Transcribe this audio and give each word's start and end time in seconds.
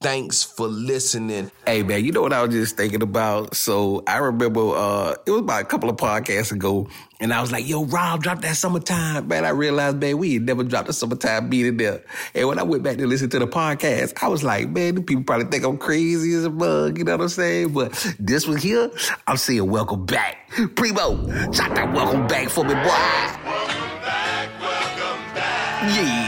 Thanks 0.00 0.44
for 0.44 0.68
listening. 0.68 1.50
Hey 1.66 1.82
man, 1.82 2.04
you 2.04 2.12
know 2.12 2.22
what 2.22 2.32
I 2.32 2.40
was 2.44 2.54
just 2.54 2.76
thinking 2.76 3.02
about? 3.02 3.56
So 3.56 4.04
I 4.06 4.18
remember 4.18 4.60
uh 4.60 5.16
it 5.26 5.30
was 5.32 5.40
about 5.40 5.62
a 5.62 5.64
couple 5.64 5.90
of 5.90 5.96
podcasts 5.96 6.52
ago, 6.52 6.86
and 7.18 7.34
I 7.34 7.40
was 7.40 7.50
like, 7.50 7.66
yo, 7.68 7.84
Rob, 7.84 8.22
drop 8.22 8.40
that 8.42 8.56
summertime. 8.56 9.26
Man, 9.26 9.44
I 9.44 9.48
realized, 9.48 9.96
man, 9.96 10.18
we 10.18 10.34
had 10.34 10.42
never 10.42 10.62
dropped 10.62 10.88
a 10.88 10.92
summertime 10.92 11.48
beat 11.48 11.66
in 11.66 11.78
there. 11.78 12.04
And 12.32 12.46
when 12.46 12.60
I 12.60 12.62
went 12.62 12.84
back 12.84 12.98
to 12.98 13.08
listen 13.08 13.28
to 13.30 13.40
the 13.40 13.48
podcast, 13.48 14.22
I 14.22 14.28
was 14.28 14.44
like, 14.44 14.68
man, 14.68 14.94
the 14.94 15.02
people 15.02 15.24
probably 15.24 15.46
think 15.46 15.64
I'm 15.64 15.78
crazy 15.78 16.32
as 16.34 16.44
a 16.44 16.50
bug, 16.50 16.96
you 16.96 17.02
know 17.02 17.16
what 17.16 17.22
I'm 17.22 17.28
saying? 17.28 17.72
But 17.72 18.14
this 18.20 18.46
one 18.46 18.58
here, 18.58 18.92
I'm 19.26 19.36
saying 19.36 19.68
welcome 19.68 20.06
back. 20.06 20.48
Primo, 20.76 21.16
drop 21.50 21.74
that 21.74 21.92
welcome 21.92 22.28
back 22.28 22.50
for 22.50 22.62
me, 22.62 22.74
boy. 22.74 22.82
Welcome 22.84 24.00
back, 24.04 24.60
welcome 24.60 25.34
back. 25.34 25.96
Yeah, 25.96 26.27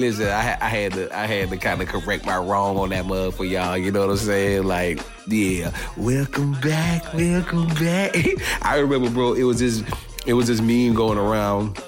listen, 0.00 0.28
I, 0.28 0.56
I 0.60 0.68
had 0.68 0.92
to, 0.92 1.16
I 1.16 1.26
had 1.26 1.50
to 1.50 1.56
kind 1.56 1.80
of 1.82 1.88
correct 1.88 2.24
my 2.24 2.36
wrong 2.36 2.76
on 2.78 2.90
that 2.90 3.06
mug 3.06 3.34
for 3.34 3.44
y'all. 3.44 3.76
You 3.76 3.90
know 3.92 4.00
what 4.00 4.10
I'm 4.10 4.16
saying? 4.16 4.64
Like, 4.64 5.00
yeah, 5.26 5.72
welcome 5.96 6.52
back, 6.60 7.12
welcome 7.14 7.68
back. 7.68 8.16
I 8.62 8.78
remember, 8.78 9.10
bro, 9.10 9.34
it 9.34 9.44
was 9.44 9.60
this, 9.60 9.82
it 10.26 10.34
was 10.34 10.46
this 10.46 10.60
meme 10.60 10.94
going 10.94 11.18
around. 11.18 11.82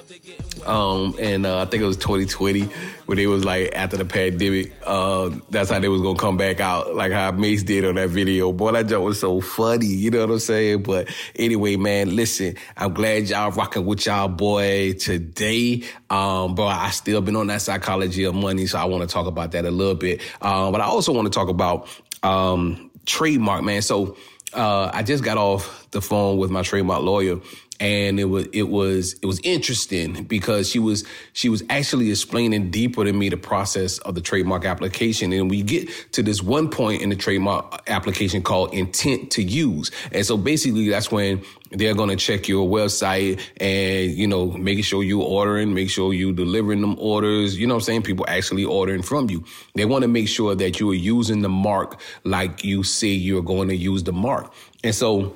Um, 0.67 1.15
and 1.19 1.45
uh, 1.45 1.61
I 1.61 1.65
think 1.65 1.81
it 1.81 1.85
was 1.85 1.97
2020 1.97 2.63
when 3.05 3.17
it 3.17 3.27
was 3.27 3.45
like 3.45 3.73
after 3.73 3.97
the 3.97 4.05
pandemic, 4.05 4.73
uh, 4.85 5.31
that's 5.49 5.69
how 5.69 5.79
they 5.79 5.87
was 5.87 6.01
gonna 6.01 6.19
come 6.19 6.37
back 6.37 6.59
out, 6.59 6.93
like 6.93 7.11
how 7.11 7.31
Mase 7.31 7.63
did 7.63 7.85
on 7.85 7.95
that 7.95 8.09
video. 8.09 8.51
Boy, 8.51 8.73
that 8.73 8.87
joke 8.87 9.05
was 9.05 9.19
so 9.19 9.39
funny, 9.39 9.87
you 9.87 10.11
know 10.11 10.19
what 10.19 10.33
I'm 10.33 10.39
saying? 10.39 10.83
But 10.83 11.07
anyway, 11.35 11.77
man, 11.77 12.15
listen, 12.15 12.55
I'm 12.75 12.93
glad 12.93 13.29
y'all 13.29 13.51
rocking 13.51 13.85
with 13.85 14.05
y'all 14.05 14.27
boy 14.27 14.93
today. 14.93 15.83
Um, 16.09 16.55
bro, 16.55 16.67
I 16.67 16.89
still 16.89 17.21
been 17.21 17.35
on 17.35 17.47
that 17.47 17.61
psychology 17.61 18.25
of 18.25 18.35
money, 18.35 18.67
so 18.67 18.77
I 18.77 18.85
want 18.85 19.07
to 19.07 19.13
talk 19.13 19.27
about 19.27 19.53
that 19.53 19.65
a 19.65 19.71
little 19.71 19.95
bit. 19.95 20.21
Um, 20.41 20.71
but 20.71 20.81
I 20.81 20.85
also 20.85 21.13
want 21.13 21.31
to 21.31 21.31
talk 21.31 21.49
about 21.49 21.87
um 22.23 22.91
trademark, 23.05 23.63
man. 23.63 23.81
So 23.81 24.17
uh, 24.53 24.91
I 24.93 25.03
just 25.03 25.23
got 25.23 25.37
off 25.37 25.89
the 25.91 26.01
phone 26.01 26.37
with 26.37 26.51
my 26.51 26.61
trademark 26.61 27.01
lawyer 27.03 27.39
and 27.79 28.19
it 28.19 28.25
was 28.25 28.47
it 28.53 28.63
was 28.63 29.13
it 29.13 29.25
was 29.25 29.39
interesting 29.43 30.23
because 30.23 30.69
she 30.69 30.79
was 30.79 31.03
she 31.33 31.49
was 31.49 31.63
actually 31.69 32.09
explaining 32.09 32.71
deeper 32.71 33.03
to 33.03 33.13
me 33.13 33.29
the 33.29 33.37
process 33.37 33.99
of 33.99 34.15
the 34.15 34.21
trademark 34.21 34.65
application. 34.65 35.31
And 35.33 35.49
we 35.49 35.61
get 35.61 35.89
to 36.13 36.23
this 36.23 36.41
one 36.41 36.69
point 36.69 37.01
in 37.01 37.09
the 37.09 37.15
trademark 37.15 37.83
application 37.87 38.41
called 38.41 38.73
intent 38.73 39.31
to 39.31 39.43
use. 39.43 39.91
And 40.11 40.25
so 40.25 40.37
basically 40.37 40.89
that's 40.89 41.11
when 41.11 41.43
they're 41.71 41.93
going 41.93 42.09
to 42.09 42.15
check 42.15 42.47
your 42.47 42.67
website 42.67 43.41
and 43.57 44.11
you 44.11 44.27
know 44.27 44.51
making 44.51 44.83
sure 44.83 45.03
you 45.03 45.21
ordering 45.21 45.73
make 45.73 45.89
sure 45.89 46.13
you 46.13 46.33
delivering 46.33 46.81
them 46.81 46.97
orders. 46.99 47.57
You 47.57 47.67
know 47.67 47.75
i'm 47.75 47.81
saying? 47.81 48.03
People 48.03 48.25
actually 48.27 48.65
ordering 48.65 49.03
from 49.03 49.29
you. 49.29 49.43
They 49.75 49.85
want 49.85 50.01
to 50.03 50.07
make 50.07 50.27
sure 50.27 50.55
that 50.55 50.79
you 50.79 50.89
are 50.91 50.95
using 50.95 51.41
the 51.41 51.49
mark 51.49 51.99
like 52.23 52.63
you 52.63 52.83
say 52.83 53.09
you're 53.09 53.43
going 53.43 53.69
to 53.69 53.75
use 53.75 54.03
the 54.03 54.13
mark. 54.13 54.51
And 54.83 54.95
so 54.95 55.35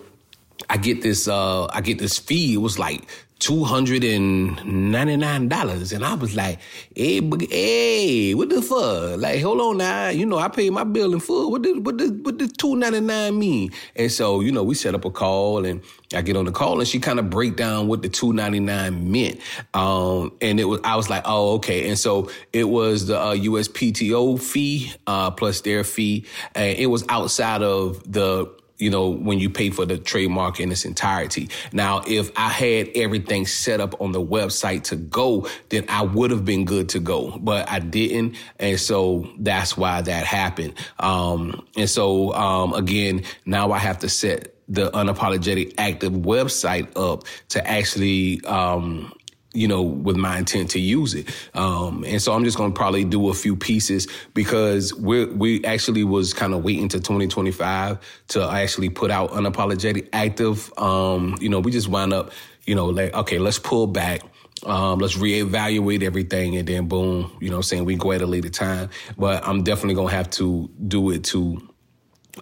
I 0.72 0.78
get 0.78 1.02
this 1.02 1.28
uh 1.28 1.66
I 1.66 1.82
get 1.82 2.00
this 2.00 2.18
fee. 2.18 2.54
It 2.54 2.58
was 2.58 2.80
like 2.80 3.06
two 3.40 3.66
hundred 3.66 4.06
and 4.06 4.64
ninety 4.66 5.18
nine 5.18 5.50
dollars, 5.50 5.92
and 5.92 6.06
I 6.06 6.14
was 6.14 6.34
like, 6.34 6.60
"Hey, 6.96 7.20
hey, 7.50 8.34
what 8.36 8.50
the 8.50 8.62
fuck? 8.62 9.20
Like, 9.20 9.42
hold 9.42 9.60
on 9.60 9.78
now. 9.80 10.08
You 10.10 10.26
know, 10.26 10.38
I 10.38 10.48
paid 10.48 10.72
my 10.72 10.86
bill 10.86 11.12
in 11.12 11.20
full. 11.20 11.52
What 11.52 11.64
did 11.64 11.86
what 11.86 11.98
did 11.98 12.26
what 12.26 12.38
did 12.38 12.58
two 12.58 12.78
ninety 12.78 13.02
nine 13.02 13.38
mean?" 13.38 13.72
And 13.98 14.10
so, 14.10 14.40
you 14.40 14.54
know, 14.54 14.64
we 14.64 14.76
set 14.76 14.96
up 14.96 15.04
a 15.04 15.12
call, 15.12 15.66
and 15.66 15.82
I 16.14 16.22
get 16.22 16.38
on 16.38 16.46
the 16.46 16.54
call, 16.54 16.80
and 16.80 16.88
she 16.88 17.00
kind 17.00 17.20
of 17.20 17.30
break 17.30 17.58
down 17.58 17.90
what 17.90 18.02
the 18.02 18.08
two 18.08 18.32
ninety 18.32 18.62
nine 18.62 19.12
meant. 19.12 19.42
Um, 19.74 20.32
and 20.40 20.58
it 20.58 20.66
was 20.66 20.80
I 20.86 20.96
was 20.96 21.10
like, 21.10 21.24
"Oh, 21.26 21.56
okay." 21.56 21.90
And 21.90 22.00
so 22.00 22.32
it 22.54 22.70
was 22.70 23.08
the 23.08 23.20
uh, 23.20 23.36
USPTO 23.36 24.42
fee 24.42 24.94
uh, 25.06 25.32
plus 25.32 25.60
their 25.62 25.84
fee, 25.84 26.28
and 26.56 26.78
it 26.78 26.86
was 26.88 27.04
outside 27.10 27.62
of 27.62 28.10
the 28.10 28.61
you 28.82 28.90
know, 28.90 29.10
when 29.10 29.40
you 29.40 29.50
pay 29.50 29.70
for 29.70 29.86
the 29.86 29.98
trademark 29.98 30.60
in 30.60 30.72
its 30.72 30.86
entirety. 30.86 31.50
Now, 31.72 32.02
if 32.08 32.32
I 32.36 32.50
had 32.50 32.90
everything 32.96 33.46
set 33.46 33.80
up 33.80 34.02
on 34.02 34.12
the 34.12 34.22
website 34.22 34.84
to 34.86 34.96
go, 34.96 35.48
then 35.70 35.86
I 35.88 36.02
would 36.02 36.32
have 36.32 36.44
been 36.44 36.66
good 36.66 36.90
to 36.90 37.00
go, 37.00 37.38
but 37.40 37.70
I 37.70 37.80
didn't. 37.80 38.36
And 38.60 38.80
so 38.80 39.30
that's 39.38 39.78
why 39.78 40.02
that 40.02 40.26
happened. 40.26 40.74
Um, 41.00 41.66
and 41.78 41.90
so, 41.90 42.34
um, 42.34 42.74
again, 42.74 43.24
now 43.46 43.72
I 43.72 43.78
have 43.78 44.00
to 44.00 44.10
set 44.10 44.56
the 44.68 44.90
unapologetic 44.92 45.76
active 45.78 46.14
website 46.14 46.88
up 46.96 47.26
to 47.50 47.68
actually, 47.68 48.44
um, 48.46 49.14
you 49.54 49.68
know, 49.68 49.82
with 49.82 50.16
my 50.16 50.38
intent 50.38 50.70
to 50.72 50.80
use 50.80 51.14
it. 51.14 51.30
Um, 51.54 52.04
and 52.08 52.22
so 52.22 52.34
I'm 52.34 52.44
just 52.44 52.58
going 52.58 52.72
to 52.72 52.78
probably 52.78 53.04
do 53.04 53.30
a 53.30 53.34
few 53.34 53.56
pieces 53.56 54.08
because 54.34 54.94
we 54.94 55.26
we 55.26 55.64
actually 55.66 56.04
was 56.04 56.34
kind 56.34 56.54
of 56.54 56.64
waiting 56.64 56.88
to 56.90 57.00
2025 57.00 58.00
to 58.30 58.50
actually 58.50 58.90
put 58.90 59.12
out 59.12 59.32
unapologetic 59.32 60.08
active. 60.14 60.72
Um, 60.78 61.38
you 61.42 61.50
know, 61.50 61.60
we 61.60 61.72
just 61.72 61.88
wound 61.88 62.14
up, 62.14 62.32
you 62.66 62.76
know, 62.76 62.88
like, 62.88 63.14
okay, 63.14 63.40
let's 63.40 63.60
pull 63.60 63.88
back. 63.88 64.22
Um, 64.66 65.00
let's 65.00 65.18
reevaluate 65.18 66.04
everything 66.04 66.56
and 66.56 66.68
then 66.68 66.88
boom, 66.88 67.36
you 67.42 67.50
know 67.50 67.58
I'm 67.58 67.64
saying? 67.64 67.84
We 67.84 67.96
go 67.96 68.12
at 68.12 68.22
a 68.22 68.28
later 68.28 68.50
time. 68.50 68.90
But 69.18 69.46
I'm 69.48 69.64
definitely 69.64 69.96
going 69.96 70.10
to 70.10 70.16
have 70.16 70.30
to 70.32 70.70
do 70.88 71.10
it 71.10 71.24
to 71.26 71.68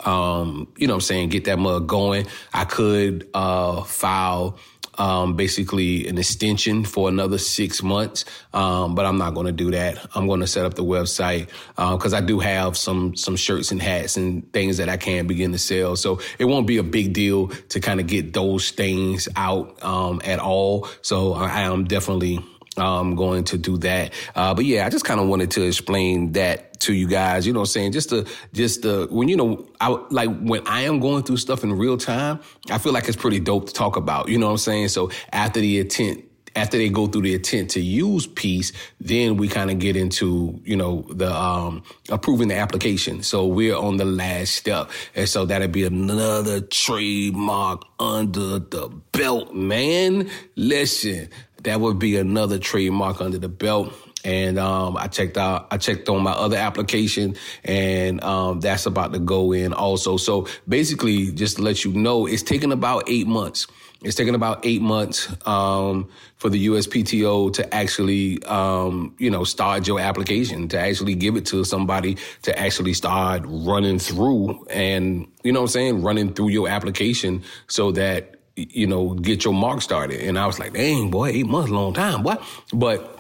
um, 0.06 0.72
you 0.78 0.88
know 0.88 0.96
I'm 0.96 1.02
saying, 1.02 1.30
get 1.30 1.46
that 1.46 1.58
mug 1.60 1.88
going. 1.88 2.28
I 2.54 2.66
could 2.66 3.28
uh, 3.34 3.84
file 3.84 4.60
um, 5.00 5.36
basically 5.36 6.08
an 6.08 6.18
extension 6.18 6.84
for 6.84 7.10
another 7.10 7.38
six 7.38 7.82
months. 7.82 8.26
Um, 8.54 8.94
but 8.94 9.06
I'm 9.06 9.18
not 9.18 9.34
going 9.34 9.48
to 9.48 9.52
do 9.52 9.72
that. 9.72 10.06
I'm 10.14 10.28
going 10.28 10.42
to 10.42 10.48
set 10.48 10.66
up 10.66 10.76
the 10.76 10.84
website 10.84 11.48
because 11.76 12.14
uh, 12.14 12.18
I 12.18 12.22
do 12.22 12.40
have 12.40 12.78
some 12.78 13.16
some 13.16 13.36
shirts 13.36 13.72
and 13.72 13.82
hats 13.82 14.18
and 14.18 14.52
things 14.54 14.78
that 14.78 14.90
I 14.90 14.98
can 14.98 15.26
begin 15.26 15.52
to 15.54 15.58
sell. 15.58 15.96
So 15.96 16.20
it 16.38 16.46
won't 16.46 16.68
be 16.68 16.78
a 16.78 16.84
big 16.84 17.14
deal 17.14 17.48
to 17.70 17.80
kind 17.80 18.00
of 18.00 18.08
get 18.08 18.34
those 18.34 18.72
things 18.72 19.28
out 19.36 19.82
um, 19.84 20.22
at 20.26 20.40
all. 20.40 20.88
So 21.02 21.34
I 21.34 21.62
am 21.62 21.86
definitely 21.86 22.40
um, 22.80 23.16
going 23.16 23.44
to 23.46 23.58
do 23.58 23.78
that. 23.78 24.14
Uh, 24.36 24.54
but 24.54 24.66
yeah, 24.66 24.86
I 24.86 24.90
just 24.90 25.06
kind 25.06 25.20
of 25.20 25.28
wanted 25.28 25.52
to 25.52 25.64
explain 25.64 26.34
that 26.34 26.80
to 26.82 26.94
you 26.94 27.08
guys, 27.08 27.46
you 27.46 27.52
know 27.52 27.60
what 27.60 27.70
I'm 27.70 27.72
saying? 27.72 27.92
Just 27.92 28.10
to, 28.10 28.26
just 28.54 28.84
to, 28.84 29.08
when, 29.08 29.28
you 29.28 29.36
know, 29.36 29.68
I, 29.82 29.90
like 30.10 30.30
when 30.40 30.66
I 30.66 30.82
am 30.82 31.00
going 31.00 31.24
through 31.24 31.38
stuff 31.38 31.64
in 31.64 31.74
real 31.74 31.98
time, 31.98 32.40
I 32.72 32.78
feel 32.78 32.94
like 32.94 33.08
it's 33.08 33.18
pretty 33.18 33.40
dope 33.42 33.68
to 33.68 33.74
talk 33.74 33.98
about, 33.98 34.30
you 34.30 34.38
know 34.38 34.46
what 34.48 34.54
I'm 34.54 34.58
saying? 34.60 34.88
So 34.90 35.12
after 35.34 35.60
the 35.60 35.80
intent, 35.80 36.24
after 36.56 36.78
they 36.78 36.90
go 36.90 37.06
through 37.08 37.22
the 37.22 37.36
intent 37.36 37.70
to 37.72 37.80
use 37.80 38.26
piece, 38.26 38.74
then 39.00 39.38
we 39.38 39.48
kind 39.48 39.70
of 39.70 39.78
get 39.78 39.96
into, 39.96 40.60
you 40.64 40.76
know, 40.76 41.06
the 41.10 41.32
um 41.32 41.84
approving 42.10 42.48
the 42.48 42.56
application. 42.56 43.22
So 43.24 43.46
we're 43.46 43.76
on 43.78 43.98
the 43.98 44.06
last 44.06 44.56
step. 44.56 44.90
And 45.16 45.30
so 45.30 45.46
that'll 45.46 45.68
be 45.68 45.84
another 45.84 46.62
trademark 46.62 47.84
under 48.00 48.60
the 48.60 48.90
belt, 49.12 49.54
man. 49.54 50.30
Listen, 50.56 51.30
that 51.64 51.80
would 51.80 52.00
be 52.00 52.18
another 52.18 52.60
trademark 52.60 53.22
under 53.22 53.38
the 53.38 53.50
belt. 53.50 53.94
And 54.26 54.60
um, 54.60 54.98
I 54.98 55.08
checked 55.08 55.38
out, 55.38 55.68
I 55.72 55.78
checked 55.78 56.10
on 56.10 56.24
my 56.24 56.32
other 56.32 56.58
application, 56.58 57.38
and 57.64 58.22
um, 58.22 58.60
that's 58.60 58.86
about 58.86 59.14
to 59.14 59.20
go 59.20 59.54
in 59.54 59.72
also. 59.72 60.18
So 60.18 60.46
basically, 60.68 61.32
just 61.32 61.56
to 61.56 61.62
let 61.62 61.86
you 61.86 61.94
know, 61.94 62.26
it's 62.26 62.44
taken 62.44 62.74
about 62.74 63.04
eight 63.08 63.28
months. 63.28 63.66
It's 64.02 64.16
taken 64.16 64.34
about 64.34 64.66
eight 64.66 64.82
months 64.82 65.28
um, 65.46 66.10
for 66.38 66.50
the 66.50 66.68
USPTO 66.68 67.54
to 67.54 67.76
actually, 67.76 68.42
um, 68.44 69.14
you 69.18 69.30
know, 69.30 69.44
start 69.44 69.88
your 69.88 70.00
application, 70.00 70.70
to 70.70 70.80
actually 70.80 71.16
give 71.16 71.36
it 71.36 71.46
to 71.48 71.66
somebody 71.66 72.18
to 72.44 72.58
actually 72.58 72.94
start 72.94 73.44
running 73.46 74.00
through 74.00 74.66
and, 74.70 75.28
you 75.44 75.52
know 75.52 75.62
what 75.62 75.66
I'm 75.66 75.72
saying, 75.72 76.02
running 76.02 76.34
through 76.34 76.50
your 76.50 76.70
application 76.70 77.44
so 77.68 77.92
that 77.92 78.39
you 78.72 78.88
know, 78.88 79.14
get 79.14 79.46
your 79.46 79.54
mark 79.54 79.82
started. 79.82 80.22
And 80.22 80.38
I 80.38 80.46
was 80.48 80.60
like, 80.60 80.74
dang, 80.74 81.10
boy, 81.10 81.30
eight 81.30 81.48
months, 81.48 81.72
long 81.72 81.94
time, 81.94 82.24
boy. 82.24 82.36
But 82.74 83.19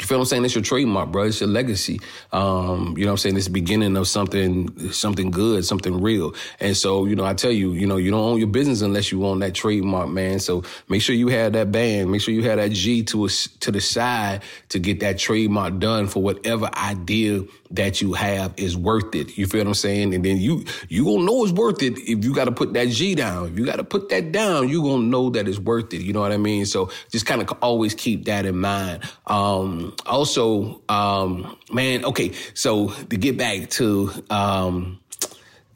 you 0.00 0.06
feel 0.06 0.18
what 0.18 0.22
I'm 0.22 0.26
saying? 0.26 0.44
It's 0.44 0.54
your 0.54 0.64
trademark, 0.64 1.12
bro. 1.12 1.24
It's 1.24 1.40
your 1.40 1.48
legacy. 1.48 2.00
Um, 2.32 2.94
you 2.96 3.04
know 3.04 3.10
what 3.10 3.12
I'm 3.12 3.16
saying? 3.18 3.36
It's 3.36 3.46
the 3.46 3.52
beginning 3.52 3.96
of 3.96 4.08
something, 4.08 4.90
something 4.90 5.30
good, 5.30 5.64
something 5.64 6.00
real. 6.00 6.34
And 6.60 6.76
so, 6.76 7.04
you 7.04 7.14
know, 7.14 7.24
I 7.24 7.34
tell 7.34 7.52
you, 7.52 7.72
you 7.72 7.86
know, 7.86 7.98
you 7.98 8.10
don't 8.10 8.20
own 8.20 8.38
your 8.38 8.48
business 8.48 8.80
unless 8.80 9.12
you 9.12 9.24
own 9.24 9.38
that 9.40 9.54
trademark, 9.54 10.08
man. 10.08 10.40
So 10.40 10.64
make 10.88 11.02
sure 11.02 11.14
you 11.14 11.28
have 11.28 11.52
that 11.52 11.70
band. 11.70 12.10
Make 12.10 12.20
sure 12.20 12.34
you 12.34 12.42
have 12.44 12.56
that 12.56 12.72
G 12.72 13.04
to 13.04 13.26
a, 13.26 13.28
to 13.28 13.70
the 13.70 13.80
side 13.80 14.42
to 14.70 14.80
get 14.80 15.00
that 15.00 15.18
trademark 15.18 15.78
done 15.78 16.08
for 16.08 16.22
whatever 16.22 16.68
idea 16.74 17.42
that 17.72 18.00
you 18.02 18.12
have 18.12 18.52
is 18.56 18.76
worth 18.76 19.14
it. 19.14 19.36
You 19.36 19.46
feel 19.46 19.60
what 19.60 19.68
I'm 19.68 19.74
saying? 19.74 20.14
And 20.14 20.24
then 20.24 20.36
you 20.36 20.64
you 20.88 21.04
gonna 21.04 21.24
know 21.24 21.44
it's 21.44 21.52
worth 21.52 21.82
it 21.82 21.98
if 21.98 22.24
you 22.24 22.34
got 22.34 22.44
to 22.44 22.52
put 22.52 22.74
that 22.74 22.88
G 22.88 23.14
down. 23.14 23.48
If 23.48 23.58
you 23.58 23.64
got 23.64 23.76
to 23.76 23.84
put 23.84 24.08
that 24.10 24.32
down, 24.32 24.68
you 24.68 24.82
gonna 24.82 25.04
know 25.04 25.30
that 25.30 25.48
it's 25.48 25.58
worth 25.58 25.92
it. 25.94 26.02
You 26.02 26.12
know 26.12 26.20
what 26.20 26.32
I 26.32 26.36
mean? 26.36 26.66
So 26.66 26.90
just 27.10 27.26
kind 27.26 27.40
of 27.40 27.50
always 27.62 27.94
keep 27.94 28.26
that 28.26 28.46
in 28.46 28.58
mind. 28.58 29.02
Um, 29.26 29.91
also, 30.06 30.82
um, 30.88 31.56
man, 31.72 32.04
okay. 32.04 32.32
So 32.54 32.88
to 32.88 33.16
get 33.16 33.36
back 33.36 33.70
to 33.70 34.10
um, 34.30 35.00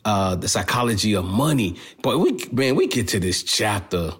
uh, 0.05 0.37
the 0.37 0.49
psychology 0.49 1.15
of 1.15 1.25
money, 1.25 1.77
but 2.03 2.19
we 2.19 2.39
man, 2.53 2.77
we 2.77 2.87
get 2.87 3.09
to 3.09 3.21
this 3.21 3.43
chapter 3.43 4.13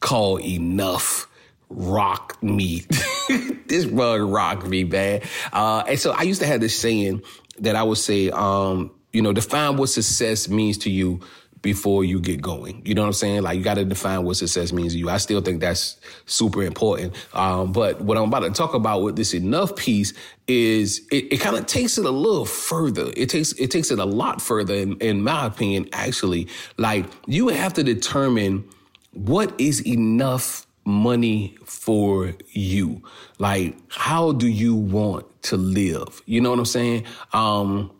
called 0.00 0.42
enough 0.42 1.26
rock 1.68 2.42
me. 2.42 2.84
this 3.66 3.86
rug 3.86 4.20
rocked 4.20 4.66
me, 4.66 4.84
man. 4.84 5.22
Uh, 5.52 5.84
and 5.86 5.98
so 5.98 6.12
I 6.12 6.22
used 6.22 6.40
to 6.40 6.46
have 6.46 6.60
this 6.60 6.78
saying 6.78 7.22
that 7.60 7.76
I 7.76 7.82
would 7.82 7.98
say, 7.98 8.30
um, 8.30 8.90
you 9.12 9.22
know, 9.22 9.32
define 9.32 9.76
what 9.76 9.88
success 9.88 10.48
means 10.48 10.78
to 10.78 10.90
you 10.90 11.20
before 11.62 12.04
you 12.04 12.20
get 12.20 12.40
going. 12.40 12.82
You 12.84 12.94
know 12.94 13.02
what 13.02 13.08
I'm 13.08 13.12
saying? 13.14 13.42
Like 13.42 13.58
you 13.58 13.64
got 13.64 13.74
to 13.74 13.84
define 13.84 14.24
what 14.24 14.36
success 14.36 14.72
means 14.72 14.92
to 14.92 14.98
you. 14.98 15.10
I 15.10 15.18
still 15.18 15.40
think 15.40 15.60
that's 15.60 15.96
super 16.26 16.62
important. 16.62 17.14
Um, 17.34 17.72
but 17.72 18.00
what 18.00 18.16
I'm 18.16 18.24
about 18.24 18.40
to 18.40 18.50
talk 18.50 18.74
about 18.74 19.02
with 19.02 19.16
this 19.16 19.34
enough 19.34 19.76
piece 19.76 20.12
is 20.46 21.06
it, 21.12 21.32
it 21.32 21.40
kind 21.40 21.56
of 21.56 21.66
takes 21.66 21.98
it 21.98 22.04
a 22.04 22.10
little 22.10 22.46
further. 22.46 23.10
It 23.16 23.28
takes 23.28 23.52
it 23.52 23.70
takes 23.70 23.90
it 23.90 23.98
a 23.98 24.04
lot 24.04 24.40
further, 24.40 24.74
in, 24.74 24.96
in 24.98 25.22
my 25.22 25.46
opinion. 25.46 25.88
Actually, 25.92 26.48
like 26.76 27.06
you 27.26 27.48
have 27.48 27.74
to 27.74 27.82
determine 27.82 28.64
what 29.12 29.58
is 29.60 29.86
enough 29.86 30.66
money 30.84 31.56
for 31.64 32.34
you? 32.50 33.02
Like, 33.38 33.76
how 33.88 34.32
do 34.32 34.46
you 34.46 34.74
want 34.74 35.26
to 35.44 35.56
live? 35.56 36.22
You 36.26 36.40
know 36.40 36.50
what 36.50 36.58
I'm 36.58 36.64
saying? 36.64 37.04
Um, 37.32 37.92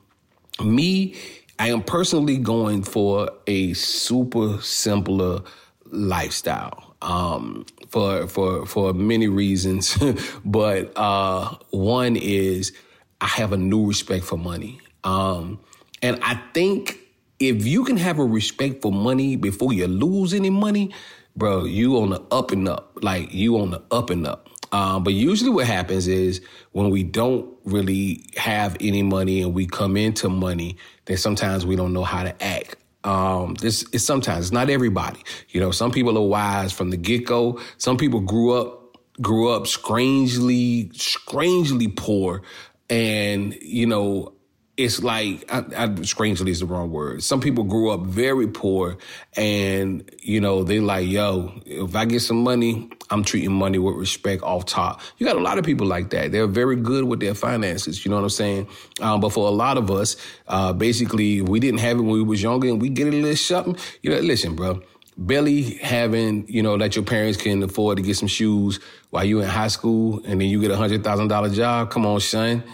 me, 0.62 1.14
I 1.60 1.68
am 1.68 1.82
personally 1.82 2.38
going 2.38 2.82
for 2.84 3.30
a 3.46 3.74
super 3.74 4.62
simpler 4.62 5.42
lifestyle. 5.90 6.96
Um, 7.02 7.66
for 7.90 8.26
for 8.28 8.64
for 8.64 8.94
many 8.94 9.28
reasons, 9.28 9.98
but 10.44 10.90
uh, 10.96 11.54
one 11.68 12.16
is 12.16 12.72
I 13.20 13.26
have 13.26 13.52
a 13.52 13.58
new 13.58 13.86
respect 13.86 14.24
for 14.24 14.38
money, 14.38 14.80
um, 15.04 15.60
and 16.00 16.18
I 16.22 16.40
think 16.54 16.98
if 17.38 17.66
you 17.66 17.84
can 17.84 17.98
have 17.98 18.18
a 18.18 18.24
respect 18.24 18.80
for 18.80 18.90
money 18.90 19.36
before 19.36 19.74
you 19.74 19.86
lose 19.86 20.32
any 20.32 20.50
money, 20.50 20.94
bro, 21.36 21.64
you 21.64 21.98
on 21.98 22.10
the 22.10 22.22
up 22.30 22.52
and 22.52 22.68
up. 22.68 22.98
Like 23.02 23.34
you 23.34 23.58
on 23.58 23.70
the 23.70 23.82
up 23.90 24.08
and 24.08 24.26
up. 24.26 24.48
Um, 24.72 25.02
but 25.02 25.14
usually 25.14 25.50
what 25.50 25.66
happens 25.66 26.06
is 26.06 26.40
when 26.72 26.90
we 26.90 27.02
don't 27.02 27.52
really 27.64 28.24
have 28.36 28.76
any 28.80 29.02
money 29.02 29.42
and 29.42 29.54
we 29.54 29.66
come 29.66 29.96
into 29.96 30.28
money, 30.28 30.76
then 31.06 31.16
sometimes 31.16 31.66
we 31.66 31.76
don't 31.76 31.92
know 31.92 32.04
how 32.04 32.22
to 32.22 32.42
act. 32.42 32.76
Um, 33.02 33.54
this 33.54 33.82
is 33.92 34.04
sometimes 34.04 34.46
it's 34.46 34.52
not 34.52 34.70
everybody. 34.70 35.20
You 35.48 35.60
know, 35.60 35.70
some 35.70 35.90
people 35.90 36.16
are 36.18 36.26
wise 36.26 36.72
from 36.72 36.90
the 36.90 36.96
get 36.96 37.26
go. 37.26 37.60
Some 37.78 37.96
people 37.96 38.20
grew 38.20 38.52
up, 38.52 38.96
grew 39.20 39.50
up 39.50 39.66
strangely, 39.66 40.90
strangely 40.94 41.88
poor. 41.88 42.42
And, 42.88 43.54
you 43.62 43.86
know, 43.86 44.34
it's 44.76 45.02
like 45.02 45.44
I, 45.52 45.64
I, 45.76 46.02
strangely 46.02 46.50
is 46.50 46.60
the 46.60 46.66
wrong 46.66 46.90
word. 46.90 47.22
Some 47.22 47.40
people 47.40 47.64
grew 47.64 47.90
up 47.90 48.00
very 48.00 48.46
poor, 48.46 48.96
and 49.36 50.10
you 50.22 50.40
know 50.40 50.62
they 50.64 50.80
like, 50.80 51.08
yo, 51.08 51.52
if 51.66 51.94
I 51.94 52.04
get 52.04 52.20
some 52.20 52.42
money, 52.42 52.88
I'm 53.10 53.22
treating 53.24 53.52
money 53.52 53.78
with 53.78 53.96
respect 53.96 54.42
off 54.42 54.64
top. 54.66 55.00
You 55.18 55.26
got 55.26 55.36
a 55.36 55.40
lot 55.40 55.58
of 55.58 55.64
people 55.64 55.86
like 55.86 56.10
that. 56.10 56.32
They're 56.32 56.46
very 56.46 56.76
good 56.76 57.04
with 57.04 57.20
their 57.20 57.34
finances. 57.34 58.04
You 58.04 58.10
know 58.10 58.16
what 58.16 58.24
I'm 58.24 58.30
saying? 58.30 58.68
Um, 59.00 59.20
but 59.20 59.30
for 59.30 59.46
a 59.46 59.50
lot 59.50 59.76
of 59.76 59.90
us, 59.90 60.16
uh, 60.48 60.72
basically, 60.72 61.42
we 61.42 61.60
didn't 61.60 61.80
have 61.80 61.98
it 61.98 62.02
when 62.02 62.12
we 62.12 62.22
was 62.22 62.42
younger, 62.42 62.68
and 62.68 62.80
we 62.80 62.88
get 62.88 63.08
a 63.08 63.10
little 63.10 63.36
something. 63.36 63.76
You 64.02 64.10
know, 64.10 64.20
listen, 64.20 64.54
bro. 64.56 64.82
Barely 65.18 65.74
having, 65.74 66.48
you 66.48 66.62
know, 66.62 66.78
that 66.78 66.96
your 66.96 67.04
parents 67.04 67.36
can 67.36 67.62
afford 67.62 67.98
to 67.98 68.02
get 68.02 68.16
some 68.16 68.28
shoes 68.28 68.80
while 69.10 69.24
you 69.24 69.40
in 69.40 69.48
high 69.48 69.68
school, 69.68 70.22
and 70.24 70.40
then 70.40 70.48
you 70.48 70.58
get 70.60 70.70
a 70.70 70.76
hundred 70.76 71.04
thousand 71.04 71.28
dollar 71.28 71.50
job. 71.50 71.90
Come 71.90 72.06
on, 72.06 72.20
son 72.20 72.64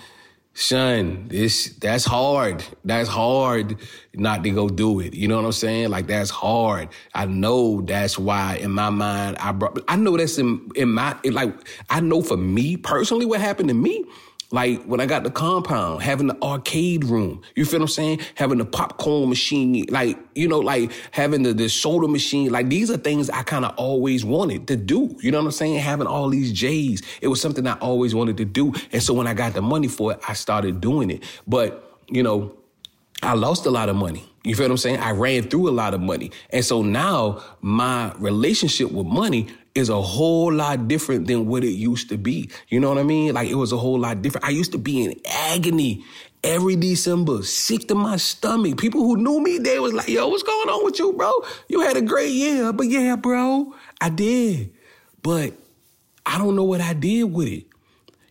son, 0.56 1.28
this 1.28 1.68
that's 1.76 2.04
hard. 2.04 2.64
That's 2.84 3.08
hard 3.08 3.76
not 4.14 4.42
to 4.42 4.50
go 4.50 4.68
do 4.68 5.00
it. 5.00 5.14
You 5.14 5.28
know 5.28 5.36
what 5.36 5.44
I'm 5.44 5.52
saying? 5.52 5.90
Like 5.90 6.06
that's 6.06 6.30
hard. 6.30 6.88
I 7.14 7.26
know 7.26 7.82
that's 7.82 8.18
why 8.18 8.56
in 8.56 8.70
my 8.72 8.90
mind 8.90 9.36
I 9.38 9.52
brought 9.52 9.78
I 9.86 9.96
know 9.96 10.16
that's 10.16 10.38
in 10.38 10.70
in 10.74 10.92
my 10.92 11.16
like 11.24 11.54
I 11.90 12.00
know 12.00 12.22
for 12.22 12.38
me 12.38 12.76
personally 12.76 13.26
what 13.26 13.40
happened 13.40 13.68
to 13.68 13.74
me 13.74 14.04
like 14.52 14.84
when 14.84 15.00
I 15.00 15.06
got 15.06 15.24
the 15.24 15.30
compound, 15.30 16.02
having 16.02 16.28
the 16.28 16.40
arcade 16.42 17.04
room, 17.04 17.42
you 17.56 17.64
feel 17.64 17.80
what 17.80 17.84
I'm 17.84 17.88
saying? 17.88 18.20
Having 18.36 18.58
the 18.58 18.64
popcorn 18.64 19.28
machine, 19.28 19.84
like, 19.90 20.18
you 20.34 20.46
know, 20.46 20.60
like 20.60 20.92
having 21.10 21.42
the, 21.42 21.52
the 21.52 21.68
soda 21.68 22.06
machine. 22.06 22.52
Like 22.52 22.68
these 22.68 22.90
are 22.90 22.96
things 22.96 23.28
I 23.28 23.42
kind 23.42 23.64
of 23.64 23.74
always 23.76 24.24
wanted 24.24 24.68
to 24.68 24.76
do. 24.76 25.16
You 25.20 25.32
know 25.32 25.38
what 25.38 25.46
I'm 25.46 25.52
saying? 25.52 25.78
Having 25.78 26.06
all 26.06 26.28
these 26.28 26.52
J's. 26.52 27.02
It 27.20 27.28
was 27.28 27.40
something 27.40 27.66
I 27.66 27.74
always 27.78 28.14
wanted 28.14 28.36
to 28.36 28.44
do. 28.44 28.72
And 28.92 29.02
so 29.02 29.14
when 29.14 29.26
I 29.26 29.34
got 29.34 29.54
the 29.54 29.62
money 29.62 29.88
for 29.88 30.12
it, 30.12 30.20
I 30.28 30.34
started 30.34 30.80
doing 30.80 31.10
it. 31.10 31.24
But, 31.46 31.98
you 32.08 32.22
know, 32.22 32.54
I 33.22 33.34
lost 33.34 33.66
a 33.66 33.70
lot 33.70 33.88
of 33.88 33.96
money. 33.96 34.24
You 34.46 34.54
feel 34.54 34.66
what 34.66 34.70
I'm 34.70 34.76
saying? 34.76 35.00
I 35.00 35.10
ran 35.10 35.42
through 35.42 35.68
a 35.68 35.72
lot 35.72 35.92
of 35.92 36.00
money. 36.00 36.30
And 36.50 36.64
so 36.64 36.80
now 36.80 37.42
my 37.62 38.12
relationship 38.18 38.92
with 38.92 39.04
money 39.04 39.48
is 39.74 39.88
a 39.88 40.00
whole 40.00 40.52
lot 40.52 40.86
different 40.86 41.26
than 41.26 41.46
what 41.46 41.64
it 41.64 41.72
used 41.72 42.10
to 42.10 42.16
be. 42.16 42.48
You 42.68 42.78
know 42.78 42.88
what 42.88 42.98
I 42.98 43.02
mean? 43.02 43.34
Like 43.34 43.48
it 43.48 43.56
was 43.56 43.72
a 43.72 43.76
whole 43.76 43.98
lot 43.98 44.22
different. 44.22 44.46
I 44.46 44.50
used 44.50 44.70
to 44.70 44.78
be 44.78 45.04
in 45.04 45.20
agony 45.26 46.04
every 46.44 46.76
December, 46.76 47.42
sick 47.42 47.88
to 47.88 47.96
my 47.96 48.18
stomach. 48.18 48.78
People 48.78 49.00
who 49.00 49.16
knew 49.16 49.40
me, 49.40 49.58
they 49.58 49.80
was 49.80 49.92
like, 49.92 50.08
yo, 50.08 50.28
what's 50.28 50.44
going 50.44 50.68
on 50.68 50.84
with 50.84 51.00
you, 51.00 51.12
bro? 51.12 51.32
You 51.68 51.80
had 51.80 51.96
a 51.96 52.02
great 52.02 52.30
year. 52.30 52.72
But 52.72 52.86
yeah, 52.86 53.16
bro, 53.16 53.74
I 54.00 54.10
did. 54.10 54.72
But 55.24 55.54
I 56.24 56.38
don't 56.38 56.54
know 56.54 56.62
what 56.62 56.80
I 56.80 56.92
did 56.92 57.24
with 57.24 57.48
it. 57.48 57.66